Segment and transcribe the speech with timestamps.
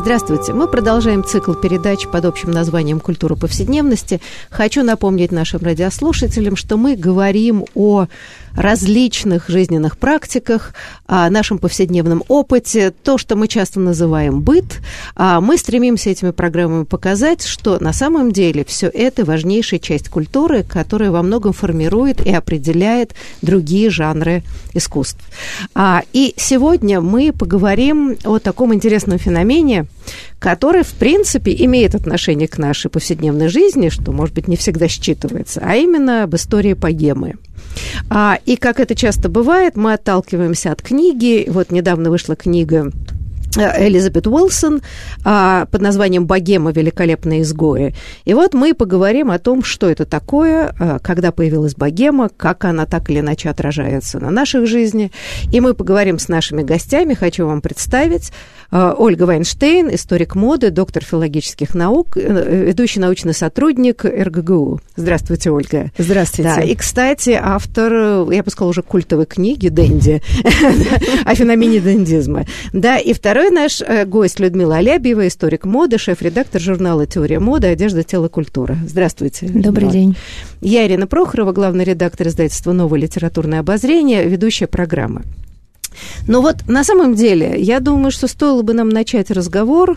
[0.00, 0.52] Здравствуйте.
[0.52, 4.20] Мы продолжаем цикл передач под общим названием «Культура повседневности».
[4.48, 8.06] Хочу напомнить нашим радиослушателям, что мы говорим о
[8.58, 10.74] различных жизненных практиках,
[11.06, 14.80] о нашем повседневном опыте, то, что мы часто называем быт.
[15.14, 20.64] А мы стремимся этими программами показать, что на самом деле все это важнейшая часть культуры,
[20.64, 24.42] которая во многом формирует и определяет другие жанры
[24.74, 25.20] искусств.
[25.74, 29.86] А, и сегодня мы поговорим о таком интересном феномене,
[30.40, 35.60] который, в принципе, имеет отношение к нашей повседневной жизни, что, может быть, не всегда считывается,
[35.62, 37.36] а именно об истории богемы.
[38.10, 41.46] А, и как это часто бывает, мы отталкиваемся от книги.
[41.48, 42.92] Вот недавно вышла книга
[43.56, 44.82] Элизабет Уилсон
[45.24, 46.72] а, под названием «Богема.
[46.72, 47.94] Великолепные изгои».
[48.24, 52.86] И вот мы поговорим о том, что это такое, а, когда появилась богема, как она
[52.86, 55.10] так или иначе отражается на наших жизни.
[55.52, 57.14] И мы поговорим с нашими гостями.
[57.14, 58.32] Хочу вам представить
[58.70, 64.80] а, Ольга Вайнштейн, историк моды, доктор филологических наук, э, ведущий научный сотрудник РГГУ.
[64.94, 65.90] Здравствуйте, Ольга.
[65.96, 66.54] Здравствуйте.
[66.54, 70.22] Да, и, кстати, автор, я бы сказала, уже культовой книги «Дэнди»
[71.24, 72.44] о феномене дендизма.
[72.74, 77.68] Да, и второй Наш э, гость Людмила Алябьева, историк моды, шеф-редактор журнала «Теория моды.
[77.68, 78.76] Одежда, тело, культура».
[78.86, 79.46] Здравствуйте.
[79.46, 79.92] Добрый вот.
[79.92, 80.16] день.
[80.60, 85.22] Я Ирина Прохорова, главный редактор издательства «Новое литературное обозрение», ведущая программы.
[86.26, 89.96] Но вот на самом деле, я думаю, что стоило бы нам начать разговор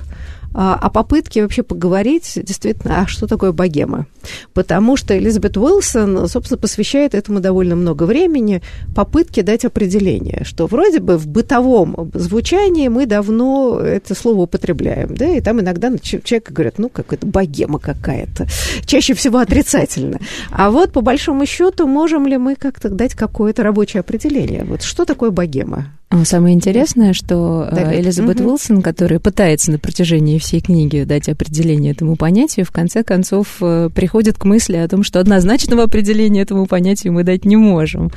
[0.54, 4.06] о попытке вообще поговорить действительно, а что такое богема.
[4.54, 8.62] Потому что Элизабет Уилсон, собственно, посвящает этому довольно много времени,
[8.96, 15.28] попытке дать определение, что вроде бы в бытовом звучании мы давно это слово употребляем, да,
[15.28, 18.48] и там иногда человек говорят, ну, как это богема какая-то,
[18.86, 20.20] чаще всего отрицательно.
[20.52, 24.64] А вот, по большому счету, можем ли мы как-то дать какое-то рабочее определение?
[24.66, 25.88] Вот что такое богема?
[26.14, 28.50] А самое интересное, что э, да, Элизабет угу.
[28.50, 33.90] Уилсон, которая пытается на протяжении всей книги дать определение этому понятию, в конце концов э,
[33.96, 38.12] приходит к мысли о том, что однозначного определения этому понятию мы дать не можем.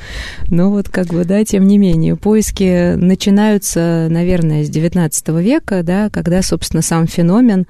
[0.49, 6.09] Но вот как бы, да, тем не менее, поиски начинаются, наверное, с XIX века, да,
[6.09, 7.65] когда, собственно, сам феномен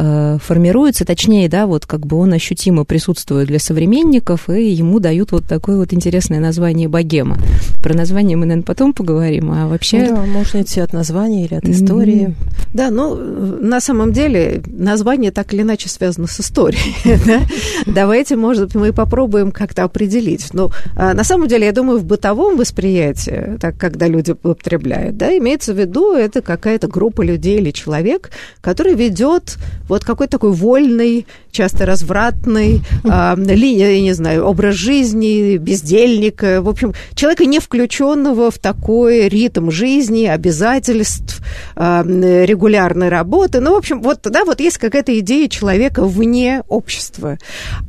[0.00, 5.32] Э, формируется, точнее, да, вот как бы он ощутимо присутствует для современников, и ему дают
[5.32, 7.36] вот такое вот интересное название богема.
[7.82, 10.08] Про название мы, наверное, потом поговорим, а вообще...
[10.08, 12.34] Да, можно идти от названия или от истории.
[12.74, 16.94] Да, ну, на самом деле, название так или иначе связано с историей,
[17.26, 17.40] да?
[17.86, 20.52] Давайте, может быть, мы попробуем как-то определить.
[20.52, 25.36] Но а, на самом деле, я думаю, в бытовом восприятии, так, когда люди употребляют, да,
[25.36, 28.30] имеется в виду, это какая-то группа людей или человек,
[28.60, 29.56] который ведет
[29.88, 36.68] вот какой-то такой вольный, часто развратный, э, линия, я не знаю, образ жизни, бездельника, в
[36.68, 41.42] общем, человека, не включенного в такой ритм жизни, обязательств,
[41.76, 42.02] э,
[42.46, 43.60] регулярной работы.
[43.60, 47.38] Ну, в общем, вот, да, вот есть какая-то идея человека вне общества.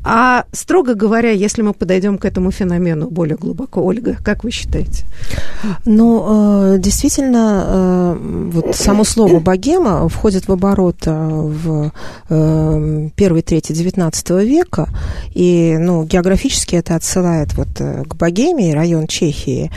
[0.04, 5.06] А, строго говоря, если мы подойдем к этому феномену более глубоко, Ольга, как вы считаете?
[5.86, 8.18] Ну, э, действительно, э,
[8.54, 11.92] вот само слово «богема» входит в оборот э, в
[13.16, 14.88] первой трети XIX века,
[15.34, 19.72] и ну, географически это отсылает вот к Богемии, район Чехии,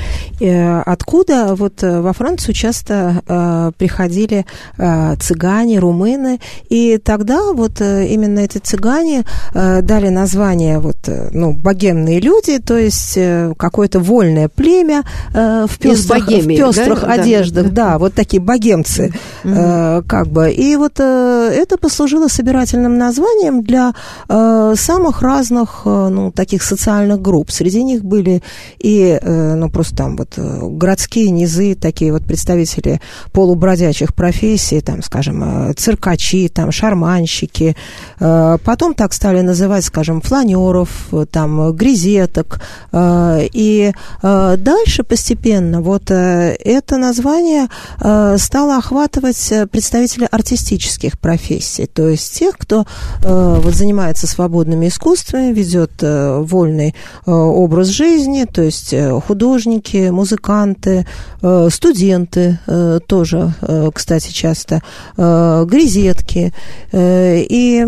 [0.85, 4.47] откуда вот во Францию часто э, приходили
[4.79, 11.31] э, цыгане, румыны, и тогда вот э, именно эти цыгане э, дали название вот, э,
[11.33, 15.03] ну, богемные люди, то есть э, какое-то вольное племя
[15.35, 17.13] э, в пестрых, Богемии, в пестрых да?
[17.13, 17.91] одеждах, да, да.
[17.93, 19.13] да, вот такие богемцы,
[19.45, 19.99] mm-hmm.
[19.99, 23.93] э, как бы, и вот э, это послужило послужило собирательным названием для
[24.29, 27.51] э, самых разных, э, ну, таких социальных групп.
[27.51, 28.43] Среди них были
[28.79, 33.01] и, э, ну, просто там вот э, городские низы, такие вот представители
[33.33, 37.77] полубродячих профессий, там, скажем, э, циркачи, там, шарманщики.
[38.21, 42.61] Э, потом так стали называть, скажем, фланеров, э, там, грезеток.
[42.93, 43.93] И
[44.23, 52.87] дальше постепенно вот это название стало охватывать представителей артистических профессий то есть тех, кто
[53.23, 56.95] вот занимается свободными искусствами, ведет вольный
[57.27, 58.95] образ жизни, то есть
[59.27, 61.07] художники, музыканты,
[61.71, 62.59] студенты
[63.07, 63.53] тоже,
[63.95, 64.83] кстати, часто,
[65.17, 66.53] грезетки.
[66.93, 67.87] И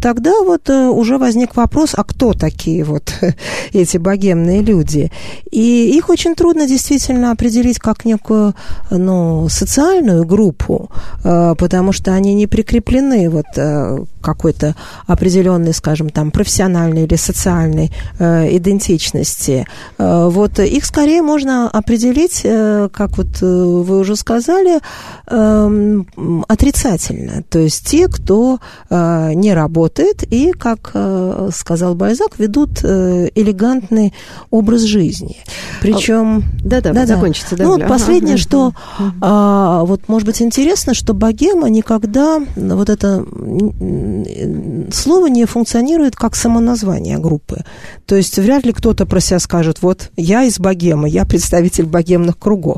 [0.00, 3.14] тогда вот уже возник вопрос, а кто такие вот
[3.72, 5.10] эти богемные люди?
[5.50, 8.54] И их очень трудно действительно определить как некую
[8.90, 10.90] ну, социальную группу,
[11.22, 13.46] потому что они не прикреплены вот
[14.22, 14.74] какой-то
[15.06, 19.66] определенной, скажем, там, профессиональной или социальной э, идентичности.
[19.98, 24.80] Э, вот их скорее можно определить, э, как вот э, вы уже сказали,
[25.26, 26.02] э,
[26.48, 27.42] отрицательно.
[27.48, 28.58] То есть те, кто
[28.88, 34.14] э, не работает и, как э, сказал Бальзак, ведут элегантный
[34.50, 35.36] образ жизни.
[35.80, 36.44] Причем...
[36.64, 37.56] Да-да, да, закончите.
[37.56, 39.82] Да, ну, вот последнее, ага, что, ага.
[39.82, 43.24] Э, вот, может быть, интересно, что богема никогда, вот это
[44.92, 47.64] слово не функционирует как самоназвание группы.
[48.06, 52.38] То есть вряд ли кто-то про себя скажет, вот я из богема, я представитель богемных
[52.38, 52.71] кругов.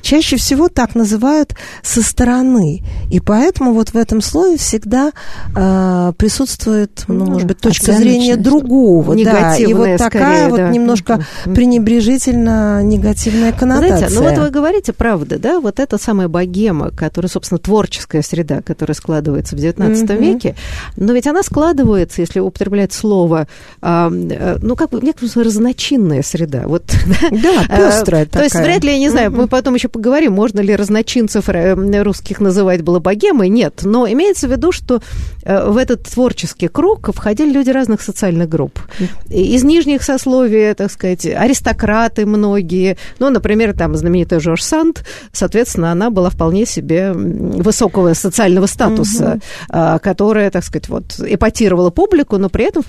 [0.00, 2.82] Чаще всего так называют со стороны.
[3.10, 5.12] И поэтому вот в этом слове всегда
[5.54, 9.16] э, присутствует, ну, ну, может быть, точка зрения другого.
[9.24, 10.70] Да, и вот такая скорее, вот да.
[10.70, 14.08] немножко пренебрежительно негативная коннотация.
[14.08, 18.62] Знаете, ну вот вы говорите правда, да, вот эта самая богема, которая, собственно, творческая среда,
[18.62, 20.18] которая складывается в XIX mm-hmm.
[20.18, 20.54] веке,
[20.96, 23.48] но ведь она складывается, если употреблять слово,
[23.82, 26.64] э, ну, как бы, мне кажется, разночинная среда.
[26.66, 26.84] Вот,
[27.30, 28.26] да, пестрая такая.
[28.26, 32.02] То есть вряд ли, я не знаю, мы потом еще поговорим, можно ли разночинцев э,
[32.02, 33.80] русских называть было богемой, нет.
[33.84, 35.02] Но имеется в виду, что
[35.42, 38.80] э, в этот творческий круг входили люди разных социальных групп.
[39.28, 42.96] Из нижних сословий, так сказать, аристократы многие.
[43.18, 50.00] Ну, например, там знаменитая Жорж Санд, соответственно, она была вполне себе высокого социального статуса, угу.
[50.02, 52.82] которая, так сказать, вот эпатировала публику, но при этом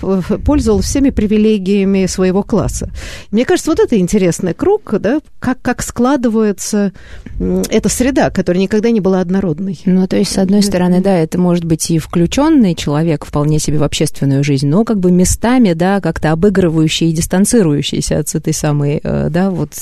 [0.44, 2.90] пользовалась всеми привилегиями своего класса.
[3.30, 9.00] Мне кажется, вот это интересный круг, да, как, как складывается эта среда, которая никогда не
[9.00, 9.80] была однородной.
[9.84, 13.78] Ну, то есть, с одной стороны, да, это может быть и включенный человек вполне себе
[13.78, 19.00] в общественную жизнь, но как бы местами, да, как-то обыгрывающий и дистанцирующийся от этой самой,
[19.02, 19.72] э, да, вот,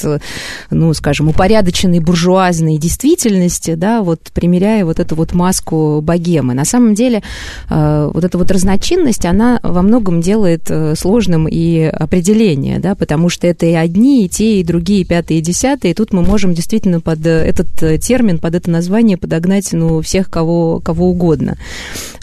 [0.71, 6.55] ну, скажем, упорядоченной буржуазной действительности, да, вот примеряя вот эту вот маску богемы.
[6.55, 7.23] На самом деле,
[7.69, 13.29] э, вот эта вот разночинность, она во многом делает э, сложным и определение, да, потому
[13.29, 16.23] что это и одни, и те, и другие, и пятые, и десятые, и тут мы
[16.23, 17.69] можем действительно под этот
[18.01, 21.57] термин, под это название подогнать, ну, всех, кого, кого угодно.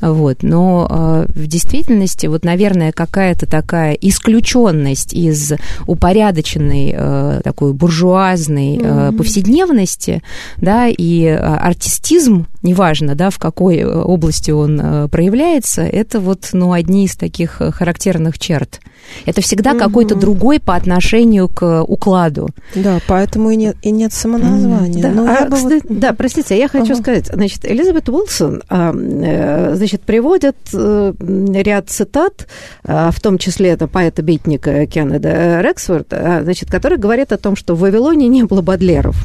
[0.02, 0.44] Вот.
[0.44, 5.54] Но э, в действительности, вот, наверное, какая-то такая исключенность из
[5.88, 10.22] упорядоченной э, такой буржуазной э, повседневности,
[10.58, 17.16] да, и артистизм, неважно, да, в какой области он проявляется, это вот, ну, одни из
[17.16, 18.80] таких характерных черт.
[19.26, 19.80] Это всегда угу.
[19.80, 22.50] какой-то другой по отношению к укладу.
[22.76, 25.02] Да, поэтому и нет, и нет самоназвания.
[25.02, 26.00] Да, Но а, кстати, вот...
[26.00, 26.96] да, простите, я хочу ага.
[26.96, 32.48] сказать, значит, Элизабет Уилсон, а, э, значит, приводит э, ряд цитат,
[32.84, 37.80] а, в том числе это поэта-битника Кеннеда Рексфорда, значит, который говорит о том, что в
[37.80, 39.16] Вавилоне не было бодлеров.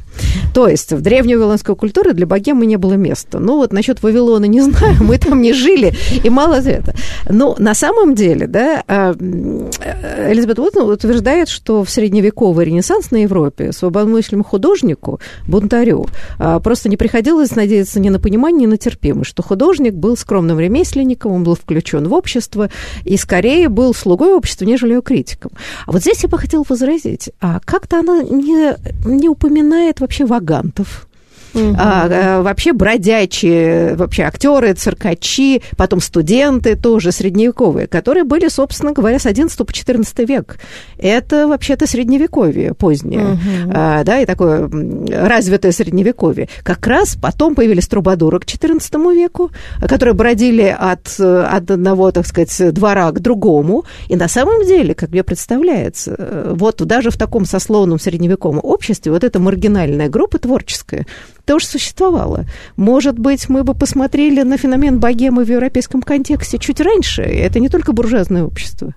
[0.54, 3.38] То есть в древней вавилонской культуре для богемы не было места.
[3.38, 6.94] Ну вот насчет Вавилона не знаю, мы там не жили, и мало это.
[7.28, 8.82] Но на самом деле, да,
[9.18, 14.44] Элизабет Уотсон утверждает, что в средневековой ренессансной Европе свободомыслящему
[14.78, 16.06] художнику, бунтарю,
[16.38, 20.58] а, просто не приходилось надеяться ни на понимание, ни на терпимость, что художник был скромным
[20.60, 22.70] ремесленником, он был включен в общество
[23.04, 25.52] и скорее был слугой общества, нежели его критиком.
[25.86, 31.07] А вот здесь я бы хотела возразить, а как-то она не, не упоминает вообще вагантов,
[31.54, 31.76] Угу.
[31.78, 39.26] А, вообще бродячие, вообще актеры, циркачи, потом студенты тоже средневековые, которые были, собственно говоря, с
[39.26, 40.58] 11 по 14 век.
[40.98, 43.72] Это вообще-то средневековье позднее, угу.
[43.72, 44.68] а, да, и такое
[45.08, 46.48] развитое средневековье.
[46.62, 49.50] Как раз потом появились трубадуры к 14 веку,
[49.80, 53.84] которые бродили от, от одного, так сказать, двора к другому.
[54.08, 59.24] И на самом деле, как мне представляется, вот даже в таком сословном средневековом обществе вот
[59.24, 61.06] эта маргинальная группа творческая,
[61.48, 62.44] тоже существовало.
[62.76, 67.22] Может быть, мы бы посмотрели на феномен богемы в европейском контексте чуть раньше.
[67.22, 68.94] Это не только буржуазное общество.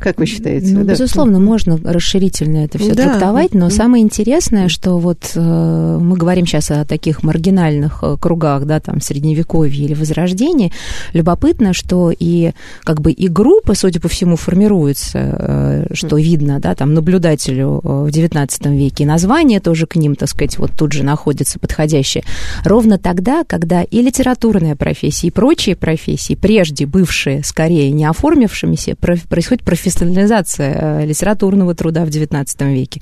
[0.00, 0.68] Как вы считаете?
[0.72, 0.92] Ну, да?
[0.92, 3.04] безусловно, можно расширительно это все да.
[3.04, 8.66] трактовать, но самое интересное, что вот э, мы говорим сейчас о таких маргинальных э, кругах,
[8.66, 10.72] да, там, средневековье или возрождении,
[11.12, 12.52] любопытно, что и
[12.84, 18.08] как бы и группы, судя по всему, формируются, э, что видно, да, там, наблюдателю в
[18.08, 22.24] XIX веке, и название тоже к ним, так сказать, вот тут же находится подходящее,
[22.64, 29.64] ровно тогда, когда и литературная профессия, и прочие профессии, прежде бывшие, скорее не оформившимися, происходит
[29.64, 33.00] профессиональная профессионализация литературного труда в XIX веке.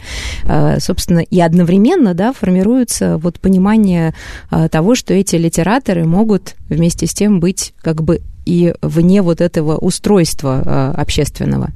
[0.80, 4.14] Собственно, и одновременно да, формируется вот понимание
[4.70, 9.76] того, что эти литераторы могут вместе с тем быть как бы и вне вот этого
[9.76, 11.70] устройства э, общественного.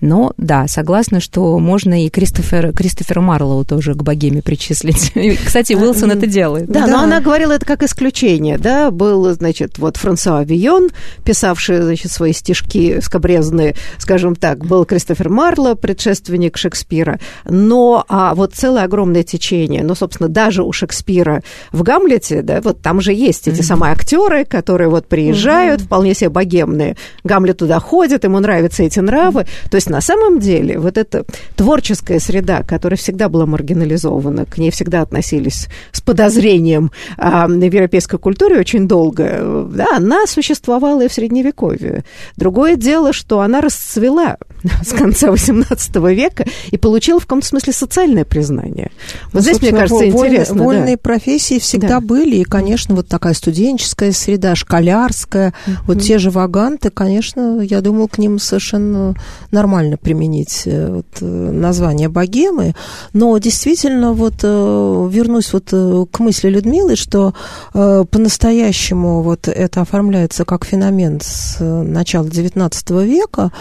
[0.00, 5.12] Но да, согласна, что можно и Кристофер, Кристофера Марлоу тоже к богеме причислить.
[5.44, 6.70] Кстати, Уилсон это делает.
[6.70, 10.90] Да, но она говорила это как исключение, да, был, значит, вот Франсуа Вион,
[11.24, 18.54] писавший, значит, свои стишки скобрезные, скажем так, был Кристофер Марло, предшественник Шекспира, но а вот
[18.54, 23.48] целое огромное течение, ну, собственно, даже у Шекспира в Гамлете, да, вот там же есть
[23.48, 26.96] эти самые актеры, которые вот приезжают, вполне вполне себе богемные.
[27.24, 29.46] Гамлет туда ходит, ему нравятся эти нравы.
[29.70, 31.24] То есть на самом деле вот эта
[31.56, 38.18] творческая среда, которая всегда была маргинализована, к ней всегда относились с подозрением а, в европейской
[38.18, 42.04] культуре очень долго, да, она существовала и в Средневековье.
[42.36, 44.36] Другое дело, что она расцвела
[44.82, 48.90] с конца XVIII века и получила в каком-то смысле социальное признание.
[49.26, 50.62] Вот ну, здесь, мне кажется, воль, интересно.
[50.62, 51.00] Вольные да.
[51.02, 52.00] профессии всегда да.
[52.00, 55.72] были, и, конечно, вот такая студенческая среда, школярская, mm-hmm.
[55.86, 59.14] вот те же ваганты, конечно, я думаю, к ним совершенно
[59.50, 62.74] нормально применить э, вот, э, название богемы,
[63.12, 67.34] но действительно, вот э, вернусь вот к мысли Людмилы, что
[67.72, 73.52] по-настоящему вот это оформляется как феномен с начала XIX века,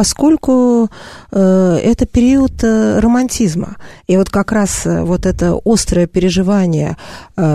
[0.00, 0.88] поскольку
[1.30, 3.76] это период романтизма.
[4.06, 6.96] И вот как раз вот это острое переживание,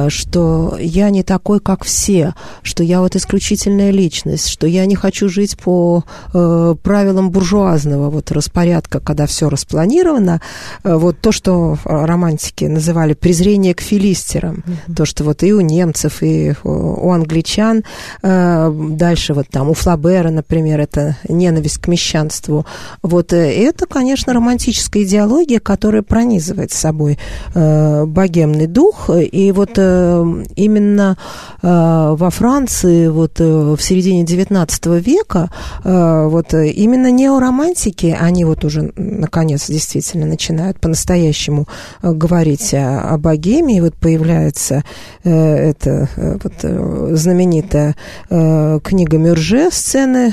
[0.07, 4.95] что я не такой, как все, что я вот исключительно отдельная личность, что я не
[4.95, 10.41] хочу жить по э, правилам буржуазного вот распорядка, когда все распланировано.
[10.83, 14.95] Э, вот то, что романтики называли презрение к филистерам, mm-hmm.
[14.95, 17.83] то, что вот и у немцев, и у англичан,
[18.23, 21.87] э, дальше вот там у Флабера, например, это ненависть к
[22.25, 22.65] мещанству.
[23.01, 27.17] Вот э, это, конечно, романтическая идеология, которая пронизывает собой
[27.53, 29.09] э, богемный дух.
[29.09, 31.17] И вот э, именно
[31.61, 35.49] во Франции вот в середине XIX века
[35.83, 41.67] вот именно неоромантики, они вот уже, наконец, действительно начинают по-настоящему
[42.01, 44.83] говорить о, о богеме, и вот появляется
[45.23, 47.95] эта вот знаменитая
[48.29, 50.29] книга Мюрже «Сцены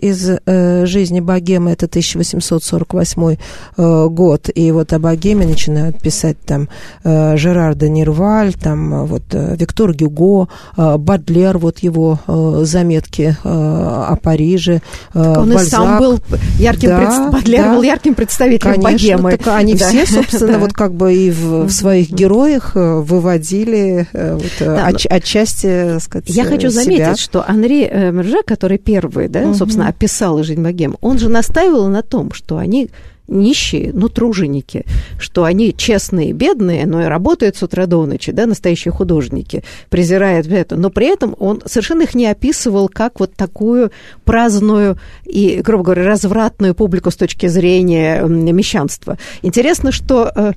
[0.00, 3.36] из жизни богемы», это 1848
[3.76, 6.68] год, и вот о богеме начинают писать там
[7.04, 12.18] Жерар де Нирваль, там вот Виктор Гюго, Бадлер, вот его
[12.64, 14.80] заметки э, о Париже.
[15.14, 15.66] Э, он Бальзак.
[15.66, 16.20] и сам был
[16.58, 17.56] ярким, да, пред...
[17.56, 17.74] да.
[17.74, 19.36] был ярким представителем Конечно, богемы.
[19.36, 19.88] Так они да.
[19.88, 25.06] все, собственно, вот как бы и в, в своих героях э, выводили вот, да, от,
[25.08, 27.16] отчасти, сказать, Я хочу заметить, себя.
[27.16, 29.54] что Анри Мерже, который первый, да, угу.
[29.54, 32.90] собственно, описал жизнь богем, он же настаивал на том, что они
[33.28, 34.84] нищие, ну, труженики,
[35.18, 40.46] что они честные, бедные, но и работают с утра до ночи, да, настоящие художники, презирают
[40.46, 43.90] это, но при этом он совершенно их не описывал как вот такую
[44.24, 49.18] праздную и, грубо говоря, развратную публику с точки зрения мещанства.
[49.42, 50.52] Интересно, что э,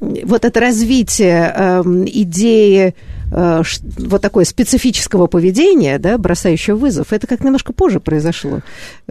[0.00, 2.94] вот это развитие э, идеи
[3.34, 3.62] Э,
[3.98, 8.60] вот такое специфического поведения, да, бросающего вызов, это как немножко позже произошло.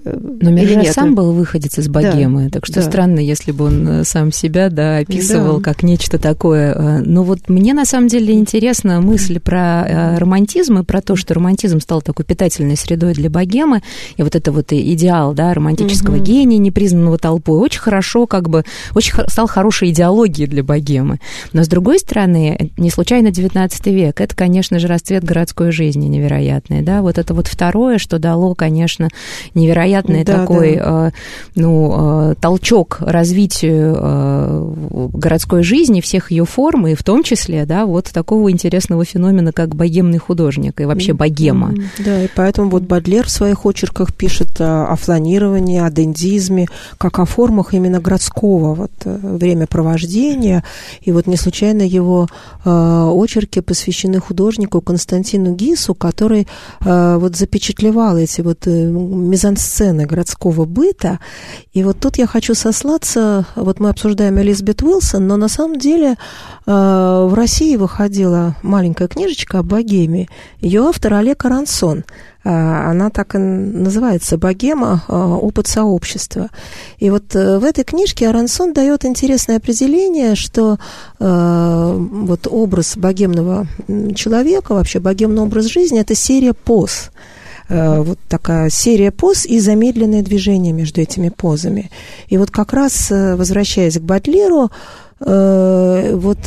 [0.04, 2.82] Э, Но Миржа сам был выходец из богемы, да, так что да.
[2.84, 5.64] странно, если бы он э, сам себя, да, описывал да.
[5.64, 7.02] как нечто такое.
[7.04, 11.80] Но вот мне на самом деле интересна мысль про романтизм и про то, что романтизм
[11.80, 13.82] стал такой питательной средой для богемы,
[14.18, 16.24] и вот это вот идеал, да, романтического угу.
[16.24, 18.64] гения, непризнанного толпой, очень хорошо, как бы,
[18.94, 21.20] очень стал хорошей идеологией для богемы.
[21.54, 26.08] Но, с другой стороны, не случайно 19 век, человек, это, конечно же, расцвет городской жизни
[26.08, 29.10] невероятный, да, вот это вот второе, что дало, конечно,
[29.54, 31.08] невероятный да, такой, да.
[31.08, 31.12] Э,
[31.56, 34.74] ну, э, толчок развитию э,
[35.14, 39.76] городской жизни, всех ее форм, и в том числе, да, вот такого интересного феномена, как
[39.76, 41.74] богемный художник и вообще богема.
[42.00, 47.26] Да, и поэтому вот Бадлер в своих очерках пишет о фланировании, о дендизме, как о
[47.26, 50.64] формах именно городского вот времяпровождения,
[51.02, 52.28] и вот не случайно его
[52.64, 56.48] очерки посвящены посвящены художнику Константину Гису, который
[56.80, 61.20] э, вот запечатлевал эти вот э, мизансцены городского быта.
[61.74, 66.16] И вот тут я хочу сослаться, вот мы обсуждаем Элизабет Уилсон, но на самом деле
[66.66, 70.28] э, в России выходила маленькая книжечка о богеме.
[70.62, 72.06] Ее автор Олег Арансон–
[72.44, 75.04] она так и называется «Богема.
[75.08, 76.50] А, опыт сообщества».
[76.98, 80.78] И вот э, в этой книжке Арансон дает интересное определение, что
[81.20, 83.68] э, вот образ богемного
[84.16, 87.12] человека, вообще богемный образ жизни– это серия поз–
[87.70, 91.90] вот такая серия поз и замедленное движение между этими позами.
[92.28, 94.72] И вот как раз, возвращаясь к Бадлеру,
[95.24, 96.40] вот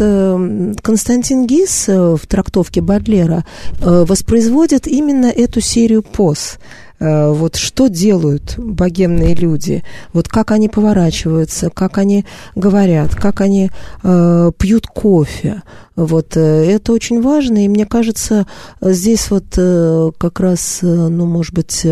[0.82, 3.44] Константин Гис в трактовке Бадлера
[3.80, 6.58] воспроизводит именно эту серию поз.
[7.00, 9.82] Э, вот что делают богемные люди,
[10.12, 12.24] вот как они поворачиваются, как они
[12.54, 13.70] говорят, как они
[14.02, 15.62] э, пьют кофе.
[15.96, 18.46] Вот э, это очень важно, и мне кажется,
[18.80, 21.84] здесь вот э, как раз, ну, может быть,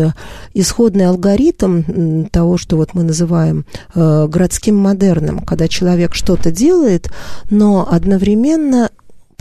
[0.53, 7.11] исходный алгоритм того, что вот мы называем городским модерном, когда человек что-то делает,
[7.49, 8.89] но одновременно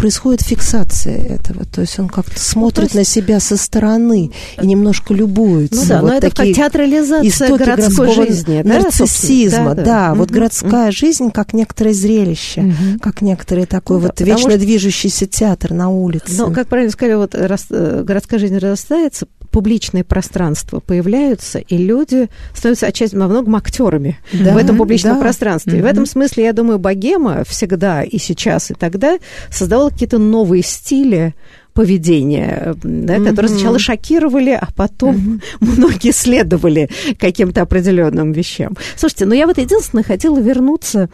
[0.02, 3.14] происходит фиксация этого, то есть он как-то смотрит ну, есть...
[3.16, 5.80] на себя со стороны и немножко любуется.
[5.80, 10.14] Ну да, вот но это как театрализация городской жизни, нарциссизма, да, да, да.
[10.14, 12.98] вот городская жизнь как некоторое зрелище, угу.
[13.00, 14.58] как некоторый такой ну, вот да, вечно что...
[14.58, 16.32] движущийся театр на улице.
[16.36, 22.28] Ну, как правильно сказали, вот раз, э, городская жизнь разрастается, публичные пространства появляются, и люди
[22.54, 25.20] становятся отчасти во многом актерами да, в этом публичном да.
[25.20, 25.78] пространстве.
[25.78, 29.18] И в этом смысле, я думаю, богема всегда и сейчас, и тогда
[29.50, 31.34] создавала какие-то новые стили
[31.74, 33.28] поведения, да, mm-hmm.
[33.28, 35.40] которые сначала шокировали, а потом mm-hmm.
[35.76, 38.76] многие следовали каким-то определенным вещам.
[38.96, 41.08] Слушайте, ну я вот единственное хотела вернуться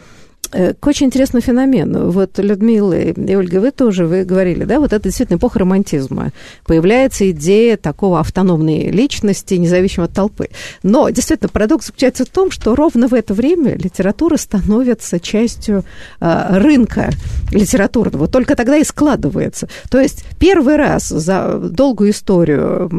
[0.51, 2.09] к очень интересному феномену.
[2.09, 6.31] Вот, Людмила и Ольга, вы тоже вы говорили, да, вот это действительно эпоха романтизма.
[6.65, 10.49] Появляется идея такого автономной личности, независимо от толпы.
[10.81, 15.83] Но, действительно, парадокс заключается в том, что ровно в это время литература становится частью
[16.19, 17.11] э, рынка
[17.51, 18.27] литературного.
[18.27, 19.69] Только тогда и складывается.
[19.91, 22.89] То есть первый раз за долгую историю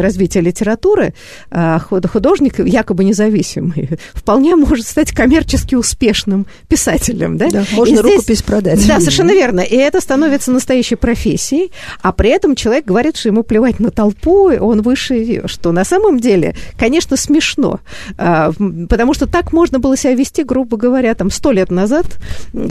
[0.00, 1.12] развития литературы
[1.50, 7.48] э, художник, якобы независимый, вполне может стать коммерчески успешным писателем писателем, да?
[7.48, 8.86] да можно и рукопись продать.
[8.86, 9.60] Да, совершенно верно.
[9.60, 14.50] И это становится настоящей профессией, а при этом человек говорит, что ему плевать на толпу,
[14.50, 17.80] он выше ее, что на самом деле, конечно, смешно,
[18.18, 18.52] а,
[18.90, 22.06] потому что так можно было себя вести, грубо говоря, там, сто лет назад,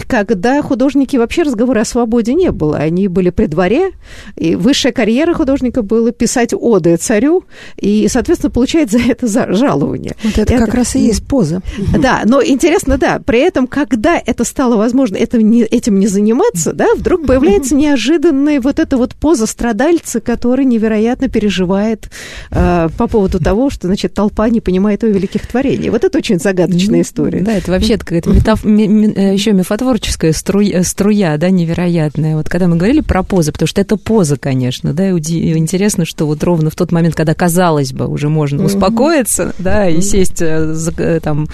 [0.07, 2.77] когда художники вообще разговора о свободе не было.
[2.77, 3.91] Они были при дворе,
[4.35, 7.45] и высшая карьера художника была писать оды царю,
[7.77, 10.15] и, соответственно, получать за это жалование.
[10.23, 11.61] Вот это, это как раз и есть поза.
[11.97, 16.07] Да, но интересно, да, при этом, когда когда это стало возможно это не, этим не
[16.07, 22.09] заниматься, да, вдруг появляется неожиданная вот эта вот поза страдальца, который невероятно переживает
[22.51, 25.89] э, по поводу того, что, значит, толпа не понимает его великих творений.
[25.89, 27.39] Вот это очень загадочная история.
[27.39, 28.65] Да, это вообще какая-то метаф...
[28.65, 32.35] Э, еще мифотворческая струя, струя, да, невероятная.
[32.35, 36.25] Вот когда мы говорили про позы, потому что это поза, конечно, да, и интересно, что
[36.25, 40.73] вот ровно в тот момент, когда, казалось бы, уже можно успокоиться, да, и сесть э,
[40.73, 41.47] за, э, там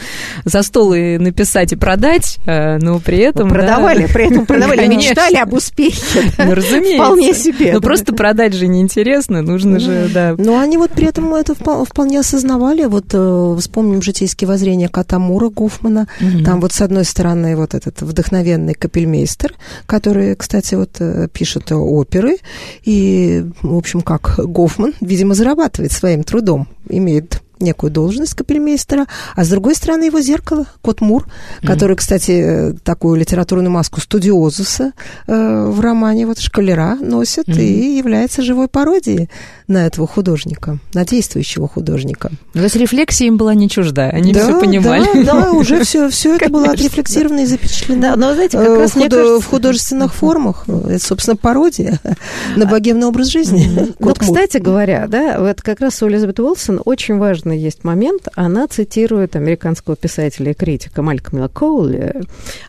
[0.43, 3.47] за стол и написать и продать, Э, но при этом...
[3.47, 6.31] Ну, продавали, да, при этом продавали, мечтали об успехе.
[6.37, 7.03] Ну, разумеется.
[7.03, 7.73] Вполне себе.
[7.73, 10.35] Ну, просто продать же неинтересно, нужно же, да.
[10.37, 12.85] Но они вот при этом это вполне осознавали.
[12.85, 16.07] Вот э, вспомним житейские воззрения Катамура Гофмана.
[16.45, 19.53] Там вот с одной стороны вот этот вдохновенный капельмейстер,
[19.85, 22.37] который, кстати, вот э, пишет оперы.
[22.83, 29.50] И, в общем, как Гофман, видимо, зарабатывает своим трудом, имеет некую должность капельмейстера, а с
[29.50, 31.67] другой стороны его зеркало, Кот Мур, mm-hmm.
[31.67, 34.93] который, кстати, такую литературную маску студиозуса
[35.28, 37.62] э, в романе вот «Шкалера» носит mm-hmm.
[37.62, 39.30] и является живой пародией
[39.71, 42.31] на этого художника, на действующего художника.
[42.53, 45.23] То есть рефлексия им была не чужда, они да, все понимали.
[45.23, 48.77] Да, да, уже все, все это было отрефлексировано и запечатлено да, но, знаете, как э,
[48.79, 49.39] раз, в, худо- кажется...
[49.39, 50.65] в художественных формах.
[50.67, 51.99] Это, собственно, пародия
[52.55, 53.91] на богемный образ жизни.
[54.01, 58.67] Ну, кстати говоря, да, вот как раз у Элизабет Уилсон очень важный есть момент, она
[58.67, 62.23] цитирует американского писателя и критика Малькома Коули,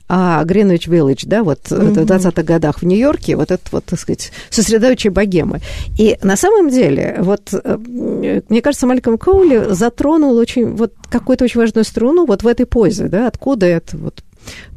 [0.08, 4.30] а Гринвич Виллидж, да, вот в 20-х годах в Нью-Йорке, вот этот вот, так сказать,
[4.50, 5.60] сосредоточие богемы.
[5.98, 7.76] И на самом деле деле, вот э,
[8.48, 13.08] мне кажется, Мальком Коули затронул очень, вот какую-то очень важную струну вот в этой позе,
[13.08, 14.22] да, откуда это вот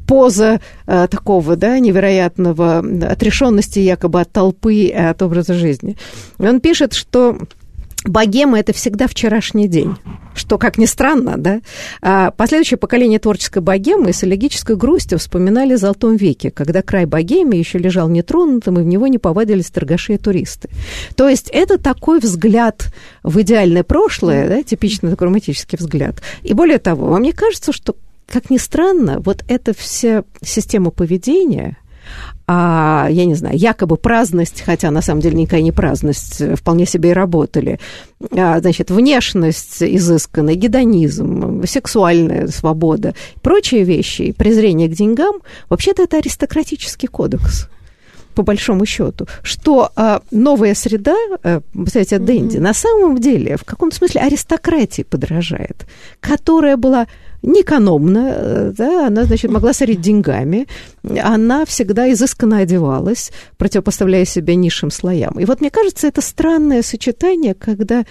[0.08, 5.98] поза э, такого, да, невероятного отрешенности якобы от толпы, от образа жизни.
[6.38, 7.38] Он пишет, что
[8.10, 9.96] богема– это всегда вчерашний день,
[10.34, 11.62] что, как ни странно, да,
[12.02, 17.60] а последующее поколение творческой богемы с элегической грустью вспоминали о Золотом веке, когда край богемии
[17.60, 20.70] еще лежал нетронутым, и в него не повадились торгаши и туристы.
[21.16, 26.22] То есть это такой взгляд в идеальное прошлое, да, типичный такой романтический взгляд.
[26.44, 27.96] И более того, вам не кажется, что,
[28.28, 31.78] как ни странно, вот эта вся система поведения–
[32.48, 37.10] а, я не знаю, якобы праздность, хотя на самом деле никакая не праздность, вполне себе
[37.10, 37.80] и работали.
[38.32, 45.36] А, значит, внешность изысканная, гедонизм, сексуальная свобода, прочие вещи, презрение к деньгам,
[45.70, 47.68] вообще-то это аристократический кодекс.
[48.36, 52.62] по большому счету, что а, новая среда, а, кстати, Дэнди, mm-hmm.
[52.62, 55.88] на самом деле в каком-то смысле аристократии подражает,
[56.20, 57.08] которая была
[57.46, 60.68] неэкономна, э, да, она, значит, могла сорить деньгами,
[61.04, 65.40] она всегда изысканно одевалась, противопоставляя себя низшим слоям.
[65.40, 68.06] И вот мне кажется, это странное сочетание, когда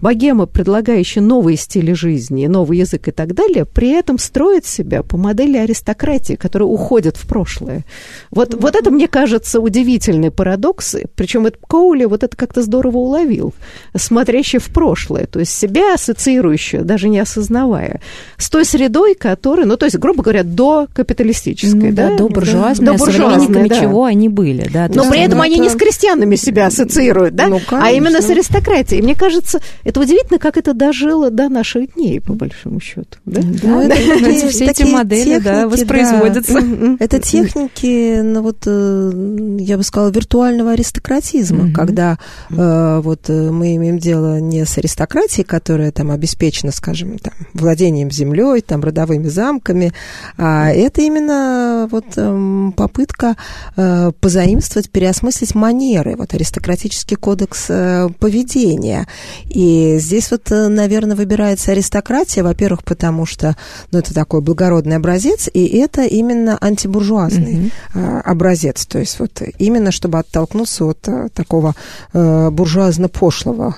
[0.00, 5.16] богема, предлагающая новые стили жизни, новый язык и так далее, при этом строит себя по
[5.16, 7.84] модели аристократии, которая уходит в прошлое.
[8.30, 13.54] Вот, вот это, мне кажется, удивительный парадокс, причем это Коули вот это как-то здорово уловил,
[13.96, 18.00] смотрящий в прошлое, то есть себя ассоциирующую, даже не осознавая,
[18.36, 22.28] с той средой, которая, ну, то есть, грубо говоря, до капиталистической, ну, да, да, до
[22.28, 23.80] буржуазной, до буржуазной, да.
[23.80, 24.88] чего они были, да.
[24.92, 25.46] Но при этом это...
[25.46, 29.02] они не с крестьянами себя ассоциируют, да, ну, а именно с аристократией.
[29.02, 33.18] Мне кажется, кажется, это удивительно, как это дожило до наших дней, по большому счету.
[33.24, 33.96] Да, да, да, да.
[33.96, 36.60] Такие, все эти модели техники, да, воспроизводятся.
[36.60, 36.96] Да.
[37.00, 41.72] Это техники, ну вот, э, я бы сказала, виртуального аристократизма, mm-hmm.
[41.72, 42.18] когда
[42.50, 48.10] э, вот э, мы имеем дело не с аристократией, которая там обеспечена, скажем, там, владением
[48.10, 49.92] землей, там, родовыми замками,
[50.36, 53.36] а это именно вот э, попытка
[53.76, 59.06] э, позаимствовать, переосмыслить манеры, вот аристократический кодекс э, поведения.
[59.46, 63.56] И здесь вот, э, наверное, выбирается аристократия, во-первых, потому что
[63.90, 68.22] ну, это такой благородный образец, и это именно антибуржуазный mm-hmm.
[68.22, 68.86] образец.
[68.86, 71.74] То есть вот именно чтобы оттолкнуться от э, такого
[72.12, 73.74] буржуазно-пошлого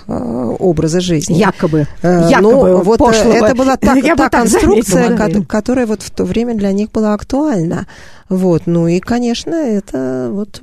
[0.59, 1.35] образа жизни.
[1.35, 1.87] Якобы.
[2.03, 3.33] Якобы ну, вот пошлого.
[3.33, 7.87] это была та, та конструкция, заметила, которая вот в то время для них была актуальна.
[8.31, 10.61] Вот, ну и, конечно, это вот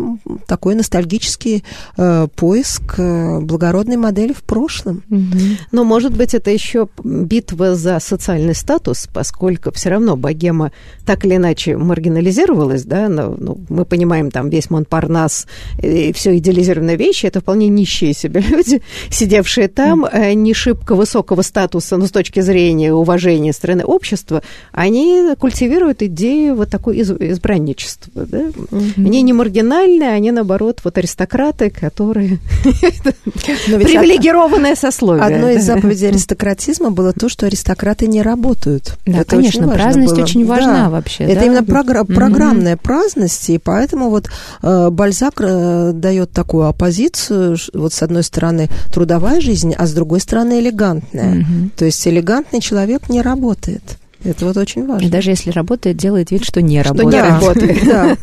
[0.47, 1.65] такой ностальгический
[1.97, 5.03] э, поиск э, благородной модели в прошлом.
[5.09, 5.37] Угу.
[5.73, 10.71] Но, может быть, это еще битва за социальный статус, поскольку все равно богема
[11.05, 15.45] так или иначе маргинализировалась, да, но, ну, мы понимаем, там весь Монпарнас
[15.83, 20.35] и все идеализированные вещи, это вполне нищие себе люди, сидевшие там, mm.
[20.35, 26.69] не шибко высокого статуса, но с точки зрения уважения страны общества, они культивируют идею вот
[26.69, 28.25] такой избрания избранничество.
[28.25, 28.37] Да?
[28.37, 28.81] Угу.
[28.97, 35.23] Они не маргинальные, они, наоборот, вот аристократы, которые привилегированное сословие.
[35.23, 38.97] Одной из заповедей аристократизма было то, что аристократы не работают.
[39.05, 41.25] Да, конечно, праздность очень важна вообще.
[41.25, 44.29] Это именно программная праздность, и поэтому вот
[44.61, 50.19] э, Бальзак э, дает такую оппозицию, вот с одной стороны трудовая жизнь, а с другой
[50.19, 51.45] стороны элегантная.
[51.75, 53.97] То есть элегантный человек не работает.
[54.23, 55.05] Это вот очень важно.
[55.05, 57.09] И даже если работает, делает вид, что не работает.
[57.09, 58.17] Что не работает, да.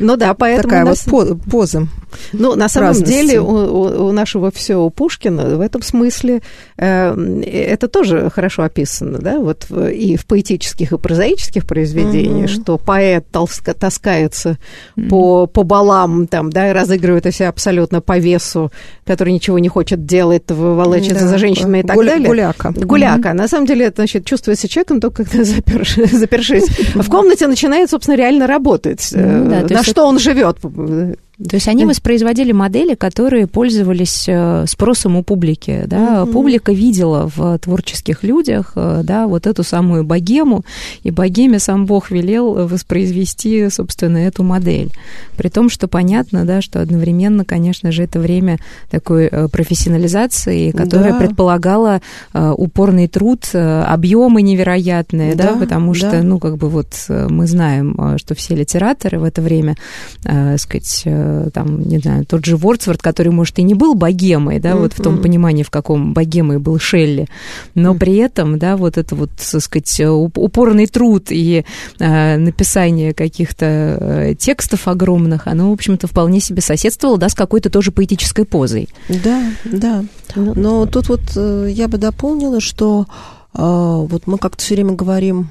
[0.00, 0.62] Ну да, поэтому...
[0.62, 1.88] Такая вот поза.
[2.32, 6.42] Ну, на самом деле, у нашего все у Пушкина в этом смысле
[6.76, 13.26] э, это тоже хорошо описано, да, вот и в поэтических, и прозаических произведениях, что поэт
[13.78, 14.58] таскается
[15.08, 18.70] по, по балам, там, да, и разыгрывает себя абсолютно по весу,
[19.06, 22.26] который ничего не хочет делать, волочится за женщинами и так далее.
[22.26, 22.72] Гуляка.
[22.74, 23.32] Гуляка.
[23.32, 27.90] На самом деле, это, значит, чувствует себя человеком только когда запершись, запершись в комнате, начинает,
[27.90, 29.08] собственно, реально работать.
[29.12, 30.58] Да, на что он живет.
[31.36, 35.82] То есть они воспроизводили модели, которые пользовались э, спросом у публики.
[35.86, 36.22] Да?
[36.22, 36.32] Mm-hmm.
[36.32, 40.64] Публика видела в творческих людях э, да, вот эту самую богему,
[41.02, 44.92] и богеме сам Бог велел воспроизвести, собственно, эту модель.
[45.36, 51.12] При том, что понятно, да, что одновременно, конечно же, это время такой э, профессионализации, которая
[51.12, 51.18] да.
[51.18, 52.00] предполагала
[52.32, 56.22] упорный труд, объемы невероятные, да, да потому что, да.
[56.22, 59.74] ну, как бы вот мы знаем, что все литераторы в это время,
[60.24, 61.02] э, сказать,
[61.52, 64.80] там, не знаю, тот же Вордсворт, который, может, и не был богемой, да, mm-hmm.
[64.80, 67.26] вот в том понимании, в каком богемой был Шелли,
[67.74, 67.98] но mm-hmm.
[67.98, 71.64] при этом, да, вот это вот, так сказать, упорный труд и
[71.98, 77.70] э, написание каких-то э, текстов огромных, оно, в общем-то, вполне себе соседствовало, да, с какой-то
[77.70, 78.88] тоже поэтической позой.
[79.08, 80.04] Да, да.
[80.36, 83.06] Ну, но тут вот э, я бы дополнила, что
[83.54, 85.48] вот мы как-то все время говорим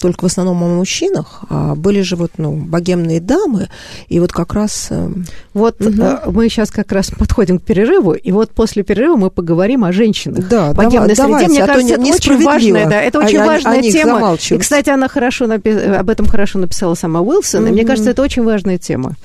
[0.00, 3.68] только в основном о мужчинах, а были же вот, ну, богемные дамы,
[4.08, 4.88] и вот как раз...
[4.90, 5.10] Э,
[5.52, 6.32] вот угу.
[6.32, 10.48] мы сейчас как раз подходим к перерыву, и вот после перерыва мы поговорим о женщинах.
[10.48, 11.52] Да, богемной давай, среде.
[11.52, 14.38] Мне а кажется, это очень важная, да, это очень а, важная тема.
[14.50, 17.68] И, кстати, она хорошо напи- об этом хорошо написала сама Уилсон, угу.
[17.68, 19.16] и мне кажется, это очень важная тема.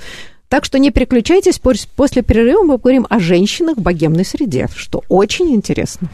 [0.48, 5.54] Так что не переключайтесь, после перерыва мы поговорим о женщинах в богемной среде, что очень
[5.54, 6.08] интересно.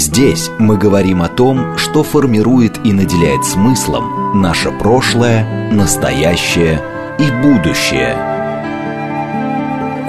[0.00, 6.80] Здесь мы говорим о том, что формирует и наделяет смыслом наше прошлое, настоящее
[7.18, 8.16] и будущее.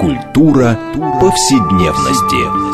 [0.00, 0.78] Культура
[1.20, 2.72] повседневности.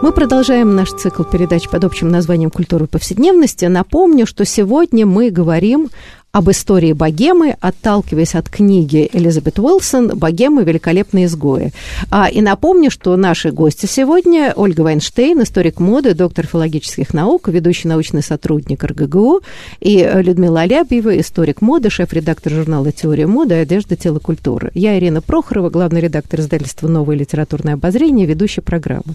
[0.00, 3.66] Мы продолжаем наш цикл передач под общим названием «Культура повседневности».
[3.66, 5.90] Напомню, что сегодня мы говорим
[6.30, 10.62] об истории богемы, отталкиваясь от книги Элизабет Уилсон «Богема.
[10.62, 11.72] Великолепные изгои».
[12.10, 17.88] А, и напомню, что наши гости сегодня Ольга Вайнштейн, историк моды, доктор филологических наук, ведущий
[17.88, 19.40] научный сотрудник РГГУ,
[19.80, 23.54] и Людмила Алябьева, историк моды, шеф-редактор журнала «Теория моды.
[23.54, 24.70] Одежда, тело, культура».
[24.74, 29.14] Я Ирина Прохорова, главный редактор издательства «Новое литературное обозрение», ведущая программы.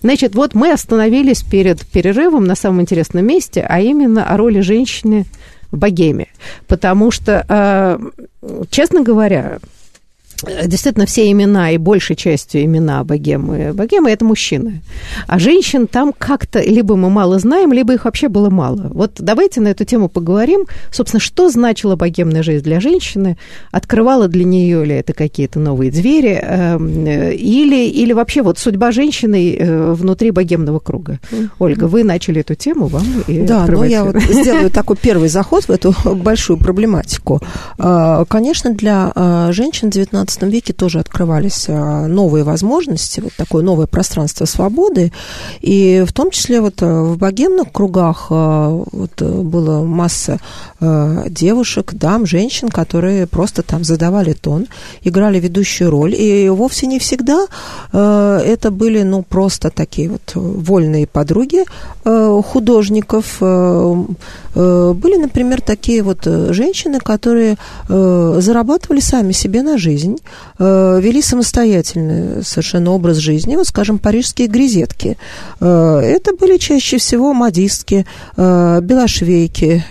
[0.00, 5.26] Значит, вот мы остановились перед перерывом на самом интересном месте, а именно о роли женщины–
[5.76, 6.26] богеме.
[6.66, 7.98] Потому что, э,
[8.70, 9.58] честно говоря,
[10.42, 14.82] действительно все имена и большей частью имена богемы, богемы это мужчины.
[15.26, 18.90] А женщин там как-то либо мы мало знаем, либо их вообще было мало.
[18.92, 20.66] Вот давайте на эту тему поговорим.
[20.90, 23.36] Собственно, что значила богемная жизнь для женщины?
[23.70, 26.40] Открывала для нее ли это какие-то новые двери?
[26.42, 31.20] Эм, или, или вообще вот судьба женщины э, внутри богемного круга?
[31.58, 35.64] Ольга, вы начали эту тему, вам и Да, ну я вот сделаю такой первый заход
[35.64, 37.40] в эту большую проблематику.
[37.76, 39.12] Конечно, для
[39.52, 45.12] женщин 19 XIX веке тоже открывались а, новые возможности, вот такое новое пространство свободы,
[45.60, 50.38] и в том числе вот а, в богемных кругах а, вот было масса
[50.80, 54.66] девушек, дам, женщин, которые просто там задавали тон,
[55.02, 57.46] играли ведущую роль, и вовсе не всегда
[57.92, 61.64] это были, ну, просто такие вот вольные подруги
[62.04, 63.38] художников.
[63.40, 67.56] Были, например, такие вот женщины, которые
[67.88, 70.13] зарабатывали сами себе на жизнь,
[70.58, 73.56] э, вели самостоятельный совершенно образ жизни.
[73.56, 75.16] Вот, скажем, парижские грезетки.
[75.60, 79.84] Э, это были чаще всего модистки, э, белошвейки,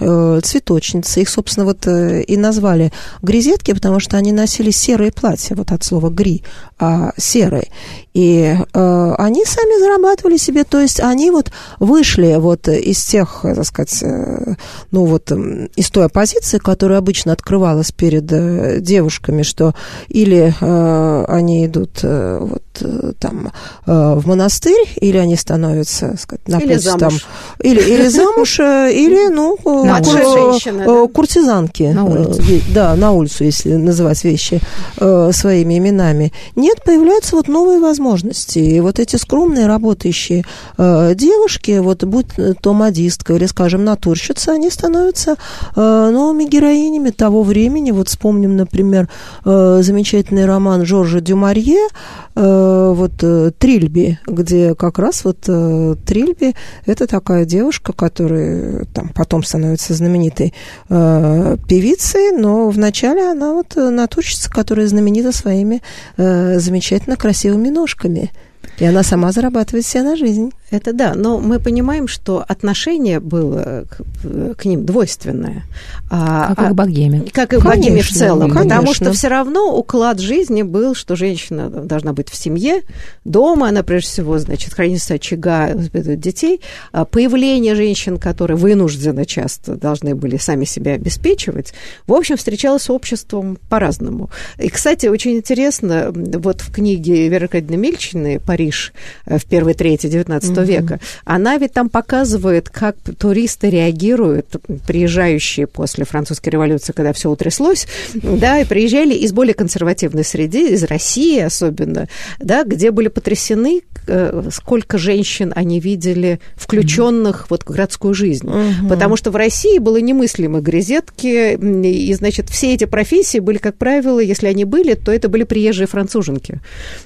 [0.43, 1.21] цветочницы.
[1.21, 6.09] Их, собственно, вот и назвали грезетки, потому что они носили серые платья, вот от слова
[6.09, 6.43] «гри»,
[6.83, 7.69] а серые.
[8.13, 13.65] И э, они сами зарабатывали себе, то есть они вот вышли вот из тех, так
[13.65, 14.55] сказать, э,
[14.91, 19.73] ну вот из той оппозиции, которая обычно открывалась перед э, девушками, что
[20.09, 22.72] или э, они идут э, вот э,
[23.19, 23.51] там
[23.85, 26.99] э, в монастырь, или они становятся, сказать, на или замуж.
[26.99, 27.13] Там,
[27.59, 31.83] или, или замуж, э, или, ну, э, куртизанки.
[31.83, 32.41] На улицу.
[32.73, 34.61] Да, на улицу, если называть вещи
[34.97, 36.31] своими именами.
[36.55, 38.59] Нет, появляются вот новые возможности.
[38.59, 40.43] И вот эти скромные работающие
[40.77, 42.27] э, девушки, вот будь
[42.61, 45.35] то модистка или, скажем, натурщица, они становятся
[45.75, 47.91] э, новыми героинями того времени.
[47.91, 49.09] Вот вспомним, например,
[49.45, 51.87] э, замечательный роман Жоржа Дюмарье
[52.35, 52.62] э,
[52.93, 59.43] вот э, Трильби, где как раз вот э, Трильби это такая девушка, которая там потом
[59.43, 60.53] становится знаменитой
[60.89, 65.81] э, певицей, но вначале она вот натурщица, которая знаменита своими
[66.17, 68.31] э, замечательно красивыми ножками.
[68.77, 70.51] И она сама зарабатывает себе на жизнь.
[70.73, 75.65] Это да, но мы понимаем, что отношение было к, к ним двойственное.
[76.09, 77.23] А, как и к богеме.
[77.31, 78.49] Как и к богеме в целом.
[78.49, 78.63] Конечно.
[78.63, 82.81] Потому что все равно уклад жизни был, что женщина должна быть в семье,
[83.23, 86.59] дома, она прежде всего, значит, хранится очага, детей.
[86.91, 91.75] А появление женщин, которые вынуждены часто должны были сами себя обеспечивать,
[92.07, 94.31] в общем, встречалось с обществом по-разному.
[94.57, 98.91] И, кстати, очень интересно, вот в книге Веры Кадины Мельчины «Париж»
[99.27, 100.99] в первой трети 19 века.
[101.25, 104.55] Она ведь там показывает, как туристы реагируют,
[104.87, 110.83] приезжающие после французской революции, когда все утряслось, да, и приезжали из более консервативной среды, из
[110.83, 112.07] России особенно,
[112.39, 118.49] да, где были потрясены, э, сколько женщин они видели включенных вот в городскую жизнь.
[118.89, 124.19] Потому что в России было немыслимо грезетки, и, значит, все эти профессии были, как правило,
[124.19, 126.59] если они были, то это были приезжие француженки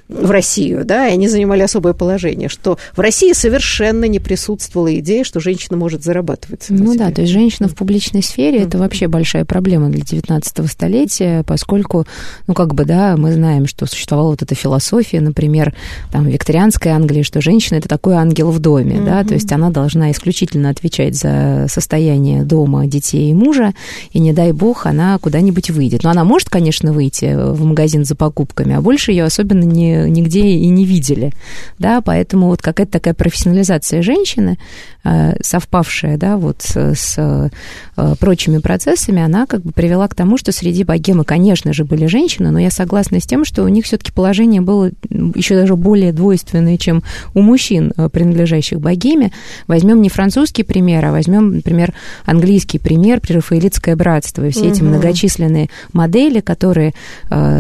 [0.08, 5.24] в Россию, да, и они занимали особое положение, что в России совершенно не присутствовала идея,
[5.24, 6.66] что женщина может зарабатывать.
[6.68, 8.68] Ну да, то есть женщина в публичной сфере mm-hmm.
[8.68, 12.06] это вообще большая проблема для 19 столетия, поскольку,
[12.46, 15.74] ну как бы, да, мы знаем, что существовала вот эта философия, например,
[16.12, 19.06] там, викторианской Англии, что женщина это такой ангел в доме, mm-hmm.
[19.06, 23.74] да, то есть она должна исключительно отвечать за состояние дома, детей и мужа,
[24.12, 26.04] и не дай бог она куда-нибудь выйдет.
[26.04, 30.42] Но она может, конечно, выйти в магазин за покупками, а больше ее особенно ни, нигде
[30.42, 31.32] и не видели,
[31.80, 34.58] да, поэтому вот какая-то такая профессионализация женщины,
[35.04, 37.50] э, совпавшая, да, вот с э,
[38.20, 42.52] прочими процессами, она как бы привела к тому, что среди богемы, конечно же, были женщины,
[42.52, 44.92] но я согласна с тем, что у них все-таки положение было
[45.36, 49.32] еще даже более двойственное, чем у мужчин, э, принадлежащих богеме.
[49.68, 51.94] Возьмем не французский пример, а возьмем, например,
[52.26, 54.70] английский пример, прерафаэлитское братство, и все угу.
[54.70, 56.94] эти многочисленные модели, которые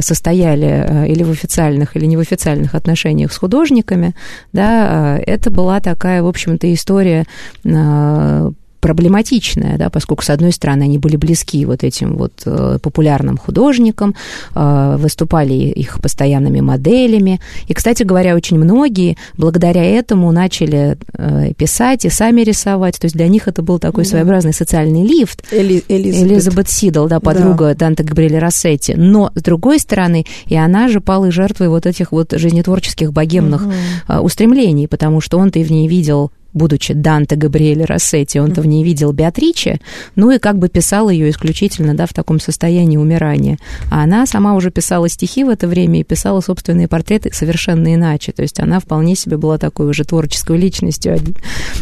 [0.01, 4.13] состояли или в официальных, или не в официальных отношениях с художниками,
[4.53, 7.26] да, это была такая, в общем-то, история
[7.65, 8.52] э,
[8.88, 14.15] проблематичная, да, поскольку, с одной стороны, они были близки вот этим вот э, популярным художникам,
[14.56, 17.41] э, выступали их постоянными моделями.
[17.67, 22.97] И, кстати говоря, очень многие благодаря этому начали э, писать и сами рисовать.
[22.97, 24.10] То есть для них это был такой да.
[24.12, 25.43] своеобразный социальный лифт.
[25.52, 26.32] Эли, Элизабет.
[26.32, 27.88] Элизабет Сидл, да, подруга да.
[27.88, 28.93] Данте Габриэля Рассетти.
[28.95, 34.21] Но, с другой стороны, и она же пала жертвой вот этих вот жизнетворческих богемных угу.
[34.21, 38.84] устремлений, потому что он-то и в ней видел будучи Данте Габриэль Рассетти, он-то в ней
[38.84, 39.80] видел Беатриче,
[40.15, 43.58] ну и как бы писал ее исключительно, да, в таком состоянии умирания.
[43.89, 48.32] А она сама уже писала стихи в это время и писала собственные портреты совершенно иначе,
[48.32, 51.17] то есть она вполне себе была такой уже творческой личностью.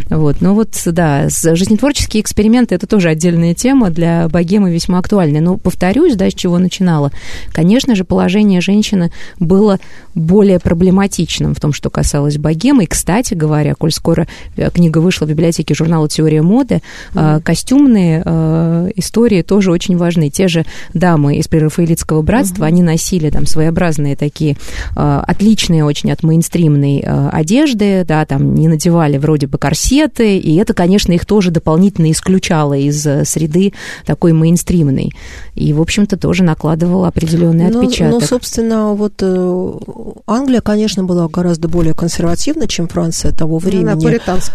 [0.09, 5.41] Вот, ну вот, да, жизнетворческие эксперименты– это тоже отдельная тема для богемы весьма актуальная.
[5.41, 7.11] Но повторюсь, да, с чего начинала.
[7.51, 9.79] Конечно же, положение женщины было
[10.13, 12.83] более проблематичным в том, что касалось богемы.
[12.83, 16.81] И, кстати говоря, коль скоро Э, книга вышла в библиотеке журнала «Теория моды»,
[17.13, 17.41] mm-hmm.
[17.41, 20.29] костюмные э, истории тоже очень важны.
[20.29, 22.67] Те же дамы из прерафаэлитского братства, mm-hmm.
[22.67, 24.57] они носили там своеобразные такие
[24.95, 31.13] отличные очень от мейнстримной одежды, да, там не надевали вроде бы корсеты, и это, конечно,
[31.13, 33.73] их тоже дополнительно исключало из среды
[34.05, 35.11] такой мейнстримной.
[35.55, 38.21] И, в общем-то, тоже накладывало определенный ну, отпечаток.
[38.21, 39.21] Ну, собственно, вот
[40.27, 43.85] Англия, конечно, была гораздо более консервативна, чем Франция того времени.
[43.85, 43.99] Ну, она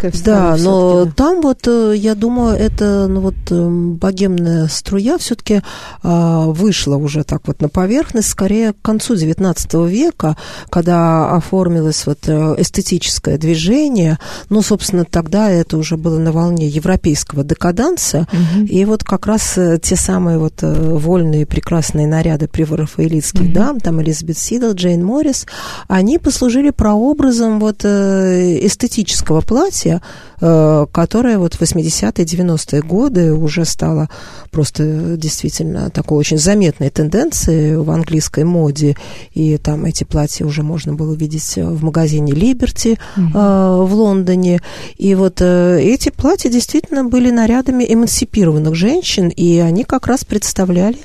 [0.03, 5.61] американская Да, но там вот, э, я думаю, это ну, вот эм, богемная струя все-таки
[6.03, 10.37] а, вышла уже так вот на поверхность, скорее к концу XIX века,
[10.69, 14.19] когда оформилось вот э, эстетическое движение.
[14.49, 18.65] Ну, собственно, тогда это уже было на волне европейского декаданса, угу.
[18.65, 23.53] и вот как раз э, те самые вот вольные прекрасные наряды приворофаэлитских угу.
[23.53, 25.45] дам, там Элизабет Сидл, Джейн Моррис,
[25.87, 30.01] они послужили прообразом вот эстетического платья, платье,
[30.41, 34.09] э, которое вот в 80-е, 90-е годы уже стало
[34.51, 38.95] просто действительно такой очень заметной тенденцией в английской моде.
[39.33, 43.85] И там эти платья уже можно было видеть в магазине Liberty mm-hmm.
[43.85, 44.61] в Лондоне.
[44.97, 50.97] И вот э, эти платья действительно были нарядами эмансипированных женщин, и они как раз представляли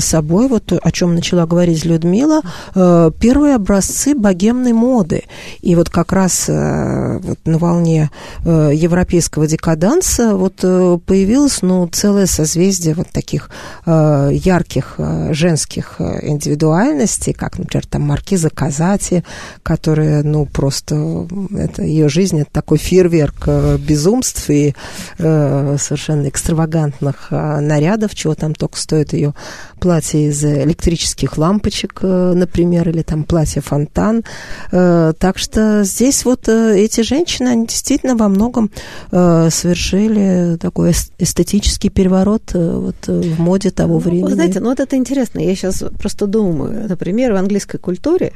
[0.00, 2.40] собой, вот о чем начала говорить Людмила,
[2.74, 5.24] первые образцы богемной моды.
[5.60, 12.26] И вот как раз вот на волне э, европейского декаданса вот э, появилось, ну, целое
[12.26, 13.50] созвездие вот таких
[13.86, 14.96] э, ярких
[15.30, 19.24] женских индивидуальностей, как, например, там Маркиза Казати,
[19.62, 21.26] которая, ну, просто
[21.56, 24.74] это ее жизнь, это такой фейерверк безумств и
[25.18, 29.34] совершенно экстравагантных нарядов, чего там только стоит ее
[29.80, 34.24] платье из электрических лампочек, например, или там платье-фонтан.
[34.70, 38.70] Так что здесь вот эти женщины, они действительно во многом
[39.10, 44.22] э, совершили такой эстетический переворот э, вот, э, в моде того ну, времени.
[44.22, 45.40] Вы знаете, ну вот это интересно.
[45.40, 48.32] Я сейчас просто думаю, например, в английской культуре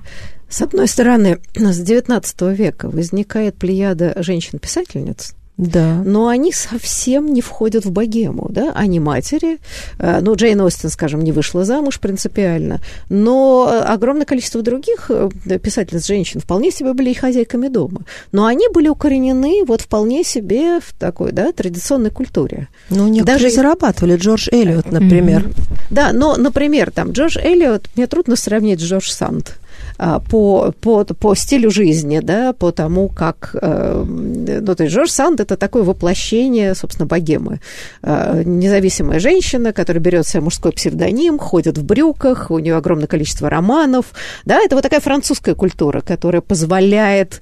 [0.48, 6.02] с одной стороны, с XIX века возникает плеяда женщин-писательниц, да.
[6.04, 9.58] Но они совсем не входят в богему, да, они матери.
[9.98, 16.06] Э, ну, Джейн Остин, скажем, не вышла замуж принципиально, но огромное количество других э, писательниц
[16.06, 18.02] женщин вполне себе были и хозяйками дома.
[18.32, 22.68] Но они были укоренены вот вполне себе в такой, да, традиционной культуре.
[22.90, 23.54] Ну, некоторые Даже...
[23.54, 24.16] зарабатывали.
[24.16, 25.42] Джордж Эллиот, например.
[25.42, 25.78] Mm-hmm.
[25.90, 29.56] Да, но, например, там, Джордж Эллиот, мне трудно сравнить с Джордж Санд.
[29.98, 33.56] А, по, по, по стилю жизни, да, по тому, как...
[33.60, 37.60] Э, ну, то есть Жорж Санд– это такое воплощение, собственно, богемы.
[38.02, 43.48] Э, независимая женщина, которая берет себе мужской псевдоним, ходит в брюках, у нее огромное количество
[43.48, 44.06] романов.
[44.44, 47.40] Да, это вот такая французская культура, которая позволяет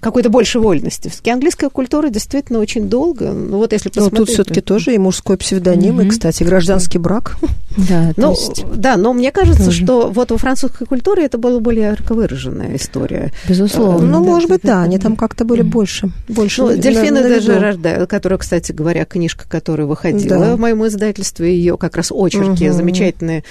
[0.00, 1.08] какой-то больше вольности.
[1.08, 3.32] Все-таки английская культура действительно очень долго.
[3.32, 4.18] Ну, вот если посмотреть...
[4.18, 6.06] Но тут все-таки тоже и мужской псевдоним, mm-hmm.
[6.06, 7.36] и, кстати, гражданский брак.
[7.76, 8.64] Да, ну, есть...
[8.76, 9.82] да, но мне кажется, тоже.
[9.82, 13.32] что вот во французской культуре это была более ярко выраженная история.
[13.48, 14.06] Безусловно.
[14.06, 16.12] Ну, да, может быть, да, они там как-то были больше.
[16.28, 20.54] больше ну, Дельфина де Жерарде, которая, кстати говоря, книжка, которая выходила да.
[20.54, 22.76] в моем издательстве, ее как раз очерки, угу.
[22.76, 23.42] замечательная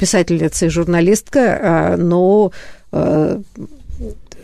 [0.00, 2.50] писательница и журналистка, а, но
[2.90, 3.40] э,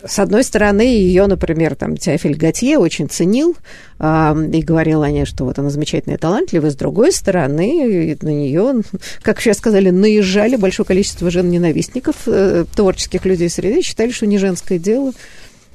[0.04, 3.56] с одной стороны, ее, например, там, Теофиль Готье очень ценил
[3.98, 6.70] э, и говорил о ней, что вот она замечательная, талантливая.
[6.70, 8.82] С другой стороны, на нее,
[9.22, 14.78] как сейчас сказали, наезжали большое количество жен-ненавистников, э, творческих людей среды, считали, что не женское
[14.78, 15.12] дело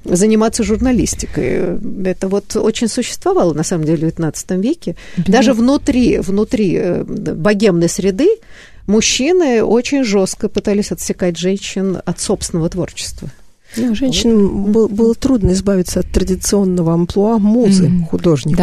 [0.03, 1.77] заниматься журналистикой.
[2.05, 4.95] Это вот очень существовало, на самом деле, в XIX веке.
[5.17, 5.33] Да.
[5.33, 8.29] Даже внутри, внутри э, богемной среды
[8.87, 13.29] мужчины очень жестко пытались отсекать женщин от собственного творчества.
[13.77, 14.71] Да, женщинам вот.
[14.71, 18.05] было, было трудно избавиться от традиционного амплуа музы mm.
[18.09, 18.57] художника.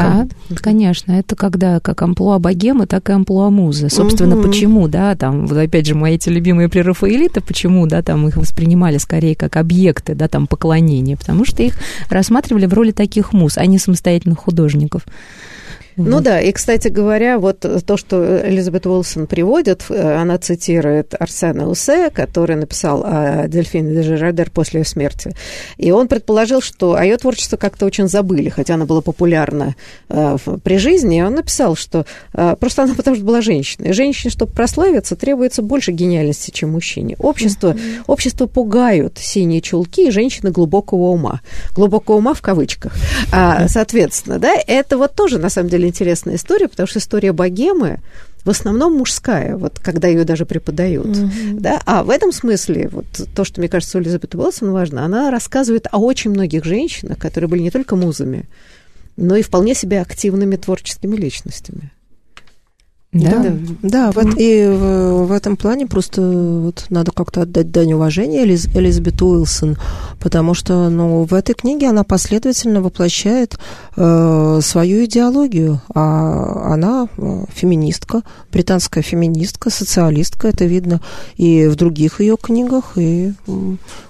[0.51, 1.13] Да, конечно.
[1.13, 3.89] Это когда как амплуа богемы, так и амплуа музы.
[3.89, 4.47] Собственно, mm-hmm.
[4.47, 8.99] почему, да, там, вот опять же, мои эти любимые прерафаэлиты, почему, да, там их воспринимали
[8.99, 11.75] скорее как объекты, да, там, поклонения, потому что их
[12.11, 15.05] рассматривали в роли таких муз, а не самостоятельных художников.
[15.99, 21.69] Ну да, и, кстати говоря, вот то, что Элизабет Уилсон приводит, э, она цитирует Арсена
[21.69, 25.35] Усе, который написал о Дельфине де Жерардер после ее смерти.
[25.77, 29.75] И он предположил, что о ее творчество как-то очень забыли, хотя она была популярна
[30.09, 31.19] э, при жизни.
[31.19, 33.91] И он написал, что э, просто она потому что была женщиной.
[33.91, 37.17] И женщине, чтобы прославиться, требуется больше гениальности, чем мужчине.
[37.19, 38.05] Общество, mm-hmm.
[38.07, 41.41] общество пугают синие чулки и женщины глубокого ума.
[41.75, 42.95] Глубокого ума в кавычках.
[43.33, 48.01] А, соответственно, да, это вот тоже, на самом деле, интересная история, потому что история богемы
[48.45, 51.07] в основном мужская, вот когда ее даже преподают.
[51.07, 51.61] Mm-hmm.
[51.61, 51.83] Да?
[51.85, 55.87] А в этом смысле, вот то, что, мне кажется, у Элизабет Уилсон важно, она рассказывает
[55.91, 58.49] о очень многих женщинах, которые были не только музами,
[59.17, 61.93] но и вполне себе активными творческими личностями.
[63.11, 67.95] Да, да, да в, и в, в этом плане просто вот надо как-то отдать дань
[67.95, 69.79] уважения Элиз, Элизабет Уилсон,
[70.21, 73.59] потому что ну, в этой книге она последовательно воплощает
[73.97, 81.01] э, свою идеологию, а она э, феминистка, британская феминистка, социалистка, это видно
[81.37, 83.33] и в других ее книгах, и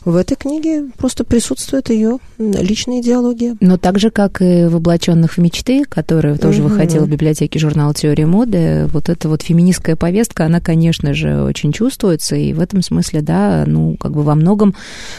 [0.04, 3.56] в этой книге просто присутствует ее личная идеология.
[3.61, 6.70] Но так же, как и в «Облаченных в мечты», которая тоже угу.
[6.70, 11.72] выходила в библиотеке журнала «Теория моды», вот эта вот феминистская повестка, она, конечно же, очень
[11.72, 14.74] чувствуется, и в этом смысле, да, ну, как бы во многом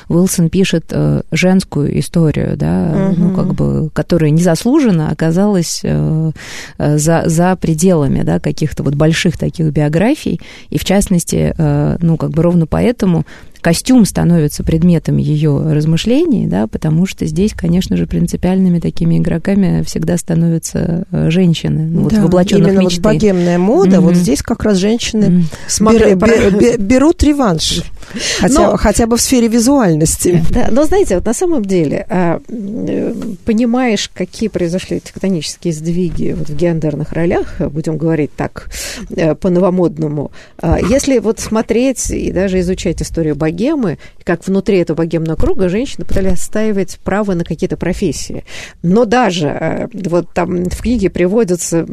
[0.08, 3.22] Уилсон пишет э, женскую историю, да, угу.
[3.22, 6.32] ну, как бы, которая незаслуженно оказалась э,
[6.78, 11.54] э, за, за пределами, да, каких-то вот больших таких биографий, и в частности,
[12.02, 13.26] ну, как бы ровно поэтому
[13.62, 20.18] костюм становится предметом ее размышлений, да, потому что здесь, конечно же, принципиальными такими игроками всегда
[20.18, 21.86] становятся э, женщины.
[21.86, 23.02] Ну, вот да, в облаченных именно мечты.
[23.02, 24.02] вот богемная мода, mm-hmm.
[24.02, 26.16] вот здесь как раз женщины mm-hmm.
[26.18, 27.84] бер, бер, берут реванш,
[28.40, 30.44] хотя, но, хотя бы в сфере визуальности.
[30.52, 33.14] Да, но знаете, вот на самом деле, а, э,
[33.46, 38.70] понимаешь, какие произошли тектонические сдвиги вот в гендерных ролях, будем говорить так,
[39.10, 44.98] э, по-новомодному, а, если вот смотреть и даже изучать историю богемы, богемы, как внутри этого
[44.98, 48.44] богемного круга женщины пытались отстаивать право на какие-то профессии.
[48.84, 51.86] Но даже э, вот там в книге приводится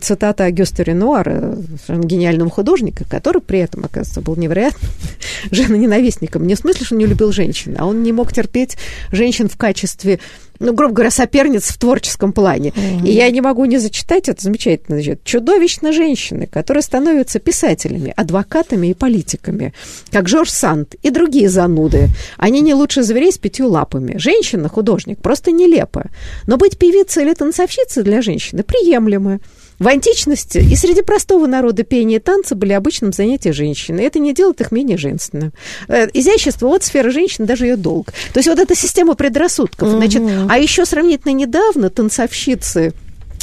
[0.00, 1.56] цитата Агюста Ренуара,
[1.88, 4.88] гениального художника, который при этом, оказывается, был невероятно
[5.50, 6.46] женоненавистником.
[6.46, 8.76] Не в смысле, что он не любил женщин, а он не мог терпеть
[9.12, 10.18] женщин в качестве
[10.58, 12.70] ну, грубо говоря, соперниц в творческом плане.
[12.70, 13.06] Mm-hmm.
[13.06, 14.96] И я не могу не зачитать это замечательно.
[14.96, 19.72] Значит, чудовищно женщины, которые становятся писателями, адвокатами и политиками,
[20.10, 22.08] как Жорж Санд и другие зануды.
[22.36, 24.18] Они не лучше зверей с пятью лапами.
[24.18, 26.06] Женщина, художник, просто нелепо.
[26.46, 29.40] Но быть певицей или танцовщицей для женщины приемлемо.
[29.78, 34.00] В античности и среди простого народа пение и танцы были обычным занятием женщины.
[34.00, 35.52] Это не делает их менее женственным.
[35.88, 38.12] Э, изящество, вот сфера женщины, даже ее долг.
[38.32, 39.88] То есть вот эта система предрассудков.
[39.88, 39.96] Угу.
[39.96, 42.94] Значит, а еще сравнительно недавно танцовщицы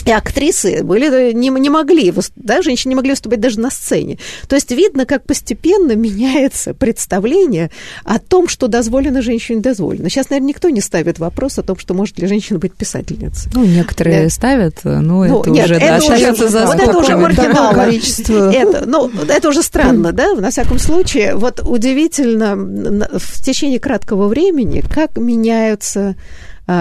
[0.06, 4.18] и актрисы были, не, не могли, да, женщины не могли выступать даже на сцене.
[4.48, 7.72] То есть видно, как постепенно меняется представление
[8.04, 10.10] о том, что дозволено женщине дозволено.
[10.10, 13.52] Сейчас, наверное, никто не ставит вопрос о том, что может ли женщина быть писательницей.
[13.54, 14.30] Ну, некоторые да.
[14.30, 17.74] ставят, но ну, это нет, уже, это да, уже, за вот это уже маргинал.
[17.74, 18.52] Количество.
[18.54, 21.36] Это, ну, это уже странно, да, на всяком случае.
[21.36, 26.16] Вот удивительно в течение краткого времени, как меняются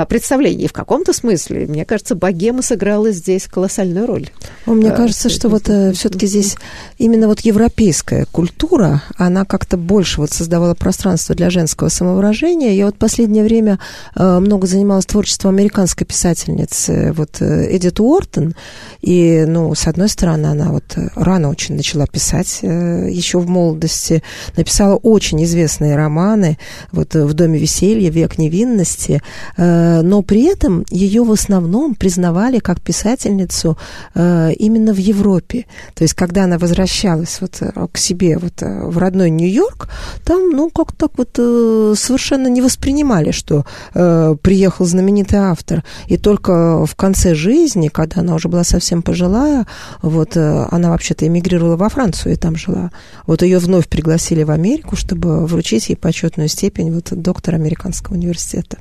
[0.09, 0.64] представлений.
[0.64, 4.30] И в каком-то смысле, мне кажется, богема сыграла здесь колоссальную роль.
[4.66, 6.57] Мне а, кажется, что вот э, все-таки здесь
[6.99, 12.72] именно вот европейская культура, она как-то больше вот создавала пространство для женского самовыражения.
[12.72, 13.80] Я вот последнее время
[14.14, 18.55] э, много занималась творчеством американской писательницы вот э, Эдит Уортон.
[19.01, 24.22] И, ну, с одной стороны, она вот рано очень начала писать, еще в молодости.
[24.57, 26.59] Написала очень известные романы.
[26.93, 29.22] Вот «В доме веселья», «Век невинности»,
[29.57, 29.72] Э,
[30.03, 33.77] но при этом ее в основном признавали как писательницу
[34.14, 35.66] э, именно в Европе.
[35.95, 39.89] То есть, когда она возвращалась вот э, к себе вот в родной Нью-Йорк,
[40.25, 45.85] там, ну, как так вот совершенно не воспринимали, что приехал знаменитый автор.
[46.07, 49.66] И только в конце жизни, когда она уже была совсем пожилая,
[50.03, 52.91] вот она вообще-то эмигрировала во Францию и там жила.
[53.27, 58.79] Вот ее вновь пригласили в Америку, чтобы вручить ей почетную степень вот доктора американского университета.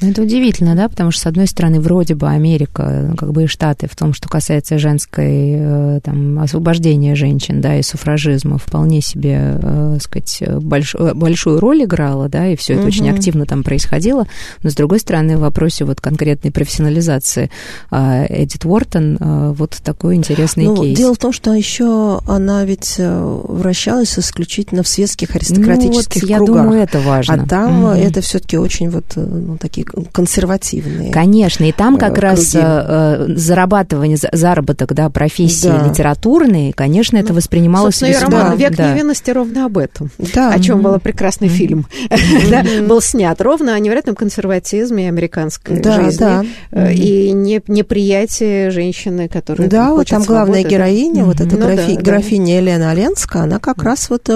[0.00, 3.44] Ну, это удивительно, да, потому что, с одной стороны, вроде бы Америка, ну, как бы
[3.44, 9.00] и Штаты в том, что касается женской, э, там, освобождения женщин, да, и суфражизма, вполне
[9.00, 12.88] себе, э, сказать, больш, большую роль играла, да, и все это угу.
[12.88, 14.26] очень активно там происходило.
[14.62, 17.50] Но, с другой стороны, в вопросе вот конкретной профессионализации
[17.90, 19.18] э, Эдит Уортон
[19.54, 20.98] вот такой интересный ну, кейс.
[20.98, 26.56] Дело в том, что еще она ведь вращалась исключительно в светских аристократических ну, вот, кругах.
[26.56, 27.34] Я думаю, это важно.
[27.34, 27.92] А там угу.
[27.92, 31.12] это все-таки очень вот ну, такие консервативные.
[31.12, 35.88] Конечно, и там как э, раз э, зарабатывание, заработок, да, профессии да.
[35.88, 38.42] литературные, конечно, это ну, воспринималось Собственно, весьма...
[38.42, 38.92] роман «Век да.
[38.92, 40.52] невинности» ровно об этом, да.
[40.52, 41.86] о чем был прекрасный фильм.
[42.86, 50.08] Был снят ровно о невероятном консерватизме американской жизни э, и неприятие женщины, которая Да, вот
[50.08, 51.66] там главная героиня, вот эта ну
[52.00, 54.30] графиня Елена Оленская, она как раз вот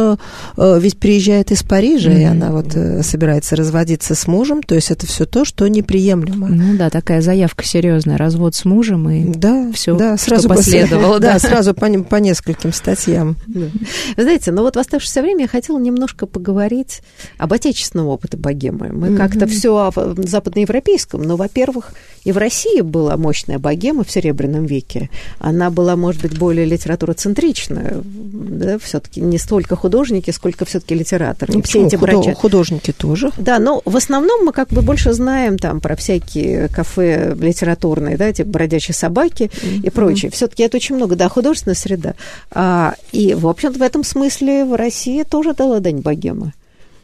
[0.56, 5.24] ведь приезжает из Парижа, и она вот собирается разводиться с мужем, то есть это все
[5.24, 6.48] то, что неприемлемо.
[6.48, 11.18] Ну да, такая заявка серьезная, развод с мужем и да, все, да, сразу что последовало.
[11.28, 13.36] Да, сразу по, по нескольким статьям.
[13.46, 13.70] Вы
[14.16, 17.02] знаете, ну вот в оставшееся время я хотела немножко поговорить
[17.38, 18.90] об отечественном опыте богемы.
[18.92, 21.92] Мы как-то все о западноевропейском, но, во-первых,
[22.24, 25.10] и в России была мощная богема в Серебряном веке.
[25.38, 31.54] Она была, может быть, более литературоцентричная, да, все-таки не столько художники, сколько все-таки литераторы.
[31.54, 32.34] Ну, все эти братья...
[32.34, 33.30] Художники тоже.
[33.38, 35.27] Да, но в основном мы как бы больше знаем
[35.60, 39.86] там про всякие кафе литературные, да, типа бродячие собаки mm-hmm.
[39.86, 40.30] и прочее.
[40.30, 42.14] Все-таки это очень много, да, художественная среда.
[42.50, 46.52] А, и, в общем-то, в этом смысле в России тоже дала дань богемы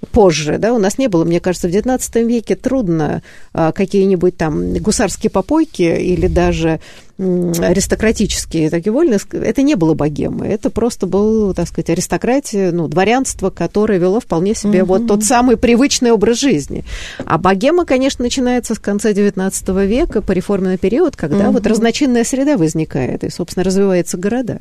[0.05, 3.22] позже, да, у нас не было, мне кажется, в XIX веке трудно
[3.53, 6.81] а, какие-нибудь там гусарские попойки или даже
[7.19, 13.51] аристократические такие вольные, это не было богемы, это просто был, так сказать, аристократия, ну, дворянство,
[13.51, 14.95] которое вело вполне себе угу.
[14.95, 16.85] вот тот самый привычный образ жизни.
[17.25, 21.55] А богема, конечно, начинается с конца XIX века, по реформенный период, когда угу.
[21.55, 24.59] вот разночинная среда возникает, и, собственно, развиваются города.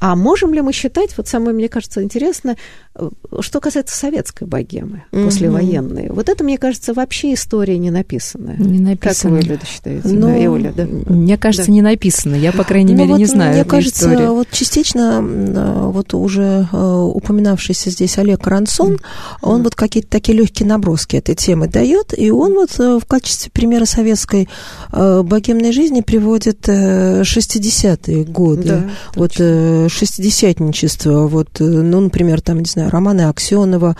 [0.00, 2.56] А можем ли мы считать, вот самое, мне кажется, интересно,
[2.94, 3.08] э,
[3.40, 5.26] что касается советской богемы, угу.
[5.26, 8.56] послевоенной, вот это, мне кажется, вообще история не написанная.
[8.56, 9.40] Не написанная.
[9.40, 10.08] Как вы, Люда, считаете?
[10.08, 10.86] Ну, да, и Оля, да?
[10.86, 11.72] Мне кажется, да.
[11.72, 12.34] не написано.
[12.34, 13.54] Я, по крайней ну, мере, вот, не знаю.
[13.54, 14.28] Мне кажется, истории.
[14.28, 18.98] вот частично вот уже э, упоминавшийся здесь Олег Рансон,
[19.40, 23.50] он вот какие-то такие легкие наброски этой темы дает, и он вот э, в качестве
[23.52, 24.48] примера советской
[24.92, 28.62] э, богемной жизни приводит 60-е годы.
[28.62, 28.82] Да,
[29.14, 33.96] вот шестидесятничество, вот, ну, например, там, не знаю, романы Аксенова,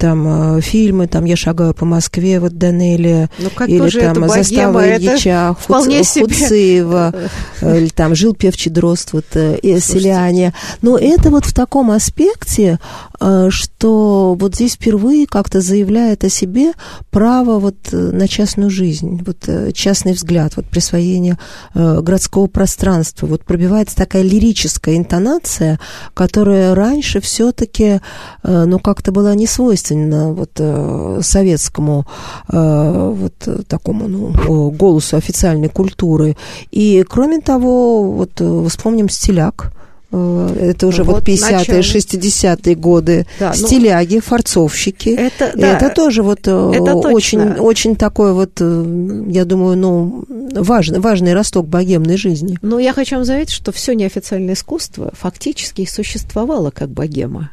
[0.00, 5.54] там э, фильмы, там «Я шагаю по Москве», вот Данелия, ну, или там «Застава Ильича»,
[5.66, 5.86] Хуц,
[6.18, 7.14] Хуцеева,
[7.60, 10.54] или там «Жил певчий дрозд», вот э, «Селяне».
[10.80, 12.78] Но это вот в таком аспекте,
[13.09, 13.09] э,
[13.50, 16.72] что вот здесь впервые как-то заявляет о себе
[17.10, 21.38] право вот на частную жизнь, вот частный взгляд, вот присвоение
[21.74, 25.78] городского пространства, вот пробивается такая лирическая интонация,
[26.14, 28.00] которая раньше все-таки,
[28.42, 32.06] ну, как-то была не свойственна вот э, советскому
[32.48, 36.36] э, вот такому ну, голосу официальной культуры.
[36.70, 39.72] И, кроме того, вот э, вспомним «Стиляк»,
[40.12, 43.26] это уже вот, вот 50-е, 60-е годы.
[43.38, 45.10] Да, ну, Стиляги, форцовщики.
[45.10, 51.34] Это, да, это тоже вот это очень, очень такой вот, я думаю, ну, важный, важный
[51.34, 52.58] росток богемной жизни.
[52.62, 57.50] Но я хочу вам заметить, что все неофициальное искусство фактически существовало как богема.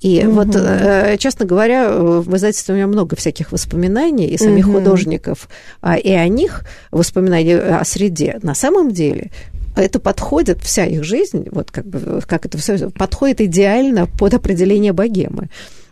[0.00, 0.32] И угу.
[0.32, 4.78] вот, э, честно говоря, в издательстве у меня много всяких воспоминаний и самих угу.
[4.78, 5.48] художников,
[5.80, 8.38] а, и о них воспоминаний о среде.
[8.42, 9.30] На самом деле
[9.76, 14.92] это подходит, вся их жизнь, вот как бы, как это все подходит идеально под определение
[14.92, 15.48] богемы.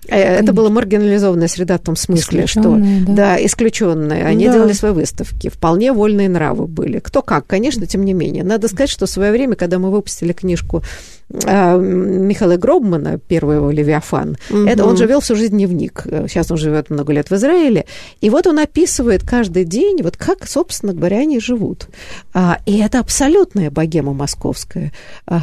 [0.09, 0.31] Конечно.
[0.31, 2.76] Э, это была маргинализованная среда в том смысле, что
[3.07, 4.24] да, да исключенные.
[4.24, 4.55] Они да.
[4.55, 6.99] делали свои выставки, вполне вольные нравы были.
[6.99, 8.45] Кто как, конечно, тем не менее.
[8.45, 10.83] Надо сказать, что в свое время, когда мы выпустили книжку а,
[11.31, 14.64] Михаила Гробмана, первый его «Левиафан», угу.
[14.64, 16.05] это, он же вел всю жизнь дневник.
[16.26, 17.85] Сейчас он живет много лет в Израиле.
[18.20, 21.89] И вот он описывает каждый день, вот как, собственно говоря, они живут.
[22.33, 24.93] А, и это абсолютная богема московская.
[25.26, 25.43] А,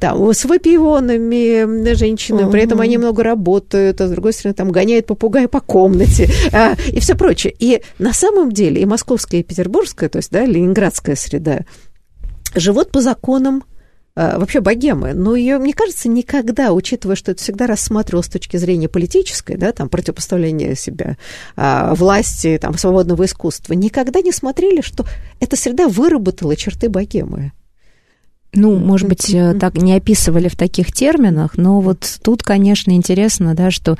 [0.00, 2.52] там, с выпивонами женщины, угу.
[2.52, 6.74] при этом они много работают, а с другой стороны, там гоняют попугая по комнате а,
[6.88, 7.54] и все прочее.
[7.58, 11.60] И на самом деле и московская, и петербургская, то есть, да, ленинградская среда,
[12.54, 13.62] живут по законам
[14.16, 18.88] вообще богемы, но ее, мне кажется, никогда, учитывая, что это всегда рассматривалось с точки зрения
[18.88, 21.16] политической, да, там, противопоставления себя
[21.56, 25.04] а, власти, там, свободного искусства, никогда не смотрели, что
[25.38, 27.52] эта среда выработала черты богемы.
[28.52, 33.54] Ну, может быть, э, так не описывали в таких терминах, но вот тут, конечно, интересно,
[33.54, 33.96] да, что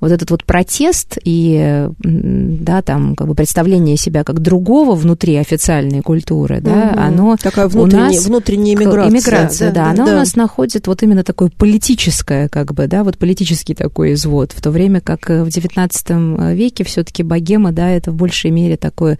[0.00, 6.02] вот этот вот протест и, да, там, как бы представление себя как другого внутри официальной
[6.02, 7.00] культуры, да, угу.
[7.00, 9.10] оно Такая внутренняя, у нас, внутренняя иммиграция.
[9.10, 10.12] Иммиграция, да, да, она да.
[10.12, 14.60] у нас находит вот именно такое политическое, как бы, да, вот политический такой извод, в
[14.60, 18.76] то время как э, в XIX веке все таки богема, да, это в большей мере
[18.76, 19.18] такой,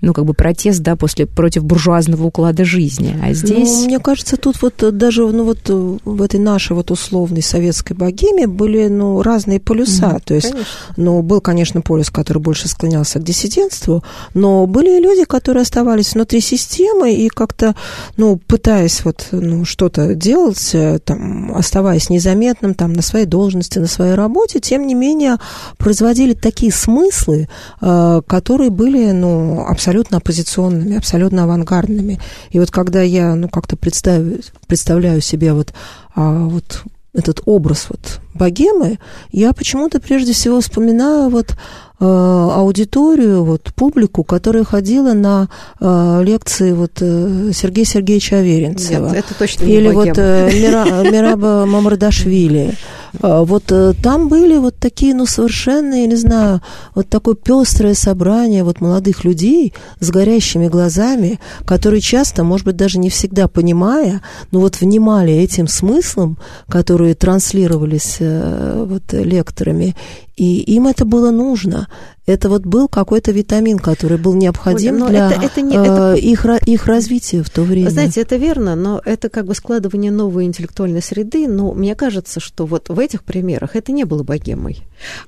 [0.00, 3.70] ну, как бы протест, да, после, против буржуазного уклада жизни, а ну, здесь...
[3.70, 6.90] Ну, мне кажется, кажется, тут вот э, даже ну, вот э, в этой нашей вот
[6.90, 10.16] условной советской богеме были ну, разные полюса.
[10.16, 10.72] Mm, То есть, конечно.
[10.96, 14.02] ну, был, конечно, полюс, который больше склонялся к диссидентству,
[14.34, 17.74] но были и люди, которые оставались внутри системы и как-то,
[18.16, 23.86] ну, пытаясь вот ну, что-то делать, э, там, оставаясь незаметным там, на своей должности, на
[23.86, 25.36] своей работе, тем не менее
[25.76, 27.48] производили такие смыслы,
[27.80, 32.18] которые были ну, абсолютно оппозиционными, абсолютно авангардными.
[32.50, 35.72] И вот когда я ну, как-то представила представляю, представляю себе вот,
[36.14, 38.98] а, вот этот образ вот богемы,
[39.30, 41.56] я почему-то прежде всего вспоминаю вот
[42.04, 45.48] аудиторию, вот, публику, которая ходила на
[45.80, 49.08] э, лекции вот, э, Сергея Сергеевича Аверинцева.
[49.08, 52.74] Нет, это точно не Или вот э, Мира, Мираба Мамардашвили.
[53.22, 56.60] Э, вот э, там были вот такие, ну, совершенно, я не знаю,
[56.94, 62.98] вот такое пестрое собрание вот молодых людей с горящими глазами, которые часто, может быть, даже
[62.98, 66.38] не всегда понимая, но вот внимали этим смыслом,
[66.68, 69.94] которые транслировались вот лекторами,
[70.36, 71.88] и им это было нужно.
[72.26, 76.14] Это вот был какой-то витамин, который был необходим Оля, для это, это не, это...
[76.16, 77.90] Э, их, их развития в то время.
[77.90, 81.46] Знаете, это верно, но это как бы складывание новой интеллектуальной среды.
[81.46, 84.82] Но мне кажется, что вот в этих примерах это не было богемой.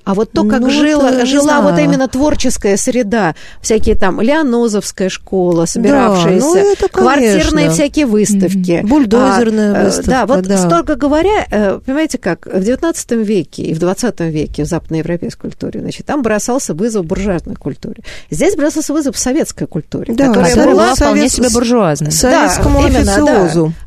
[0.05, 5.09] А вот то, как ну, жила, вот, жила вот именно творческая среда, всякие там Леонозовская
[5.09, 8.81] школа, собиравшиеся, да, ну, это, квартирные всякие выставки.
[8.83, 10.57] Бульдозерная а, выставка, Да, вот да.
[10.57, 15.81] столько говоря, э, понимаете как, в XIX веке и в XX веке в западноевропейской культуре,
[15.81, 18.03] значит, там бросался бы вызов буржуазной культуре.
[18.31, 22.11] Здесь бросался вызов советской культуре, да, которая которая была вполне себе буржуазной.
[22.11, 23.25] Советскому да, именно,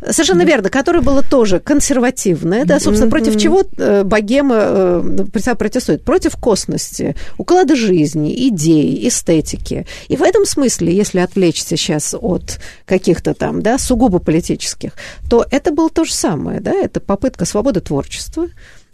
[0.01, 0.13] да.
[0.13, 3.11] Совершенно верно, которая была тоже консервативная, да, собственно, mm-hmm.
[3.11, 6.05] против чего э, богема э, протестует?
[6.05, 9.87] Против косности, уклада жизни, идей, эстетики.
[10.09, 14.93] И в этом смысле, если отвлечься сейчас от каких-то там, да, сугубо политических,
[15.29, 18.49] то это было то же самое, да, это попытка свободы творчества,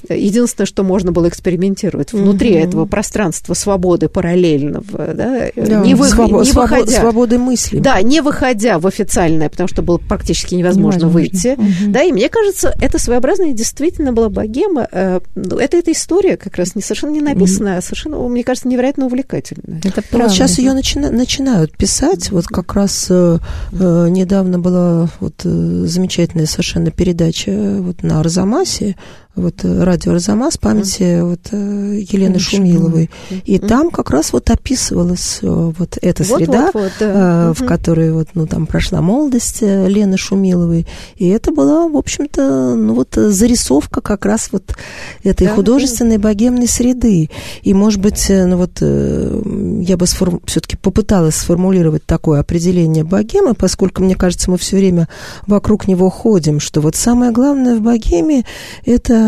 [0.09, 2.59] Единственное, что можно было экспериментировать внутри угу.
[2.59, 7.01] этого пространства свободы параллельного, да, да не, вы, свобо- не выходя...
[7.01, 7.79] Свободы мысли.
[7.79, 11.09] Да, не выходя в официальное, потому что было практически невозможно, невозможно.
[11.09, 11.55] выйти.
[11.59, 11.93] Угу.
[11.93, 14.87] Да, и мне кажется, это своеобразная действительно была богема.
[14.93, 17.79] Э, ну, это эта история как раз не совершенно не написанная, угу.
[17.79, 19.81] а совершенно, мне кажется, невероятно увлекательная.
[19.83, 20.29] Это правда.
[20.29, 22.31] Вот сейчас ее начина- начинают писать.
[22.31, 23.39] Вот как раз э,
[23.73, 25.49] э, недавно была вот, э,
[25.87, 28.97] замечательная совершенно передача вот, на Арзамасе
[29.37, 31.25] вот э, радио Арзамас памяти mm.
[31.25, 33.11] вот э, Елены Шумиловой.
[33.31, 33.43] Mm.
[33.45, 33.69] И mm.
[33.69, 37.53] там как раз вот описывалась э, вот эта вот, среда, вот, вот, да.
[37.53, 37.67] в mm-hmm.
[37.67, 40.87] которой вот, ну, там прошла молодость Лены Шумиловой.
[41.17, 44.75] И это была, в общем-то, ну, вот зарисовка как раз вот
[45.23, 47.31] этой да, художественной богемной среды.
[47.63, 50.41] И, может быть, ну, вот я бы сформ...
[50.47, 55.09] все-таки попыталась сформулировать такое определение богемы, поскольку, мне кажется, мы все время
[55.47, 58.45] вокруг него ходим, что вот самое главное в богеме–
[58.85, 59.26] это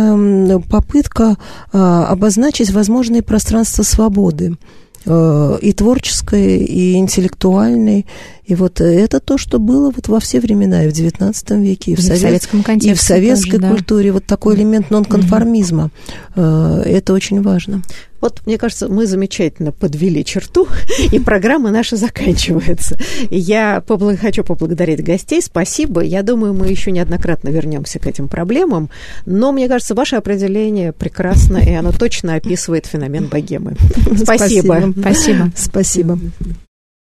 [0.68, 1.36] попытка
[1.72, 4.56] а, обозначить возможные пространства свободы
[5.04, 8.06] э, и творческой, и интеллектуальной.
[8.44, 11.94] И вот это то, что было вот во все времена, и в XIX веке, и
[11.94, 12.18] в, и совет...
[12.18, 12.90] в советском контексте.
[12.90, 13.70] И в советской тоже, да.
[13.70, 14.12] культуре.
[14.12, 15.90] Вот такой элемент нонконформизма.
[16.34, 16.82] Mm-hmm.
[16.82, 17.82] Это очень важно.
[18.20, 20.68] Вот, мне кажется, мы замечательно подвели черту,
[21.12, 22.98] и программа наша заканчивается.
[23.30, 25.40] Я побл- хочу поблагодарить гостей.
[25.42, 26.00] Спасибо.
[26.00, 28.90] Я думаю, мы еще неоднократно вернемся к этим проблемам.
[29.26, 33.76] Но, мне кажется, ваше определение прекрасно, и оно точно описывает феномен богемы.
[34.16, 34.92] Спасибо.
[34.92, 34.92] Спасибо.
[35.00, 35.52] Спасибо.
[35.56, 36.18] Спасибо.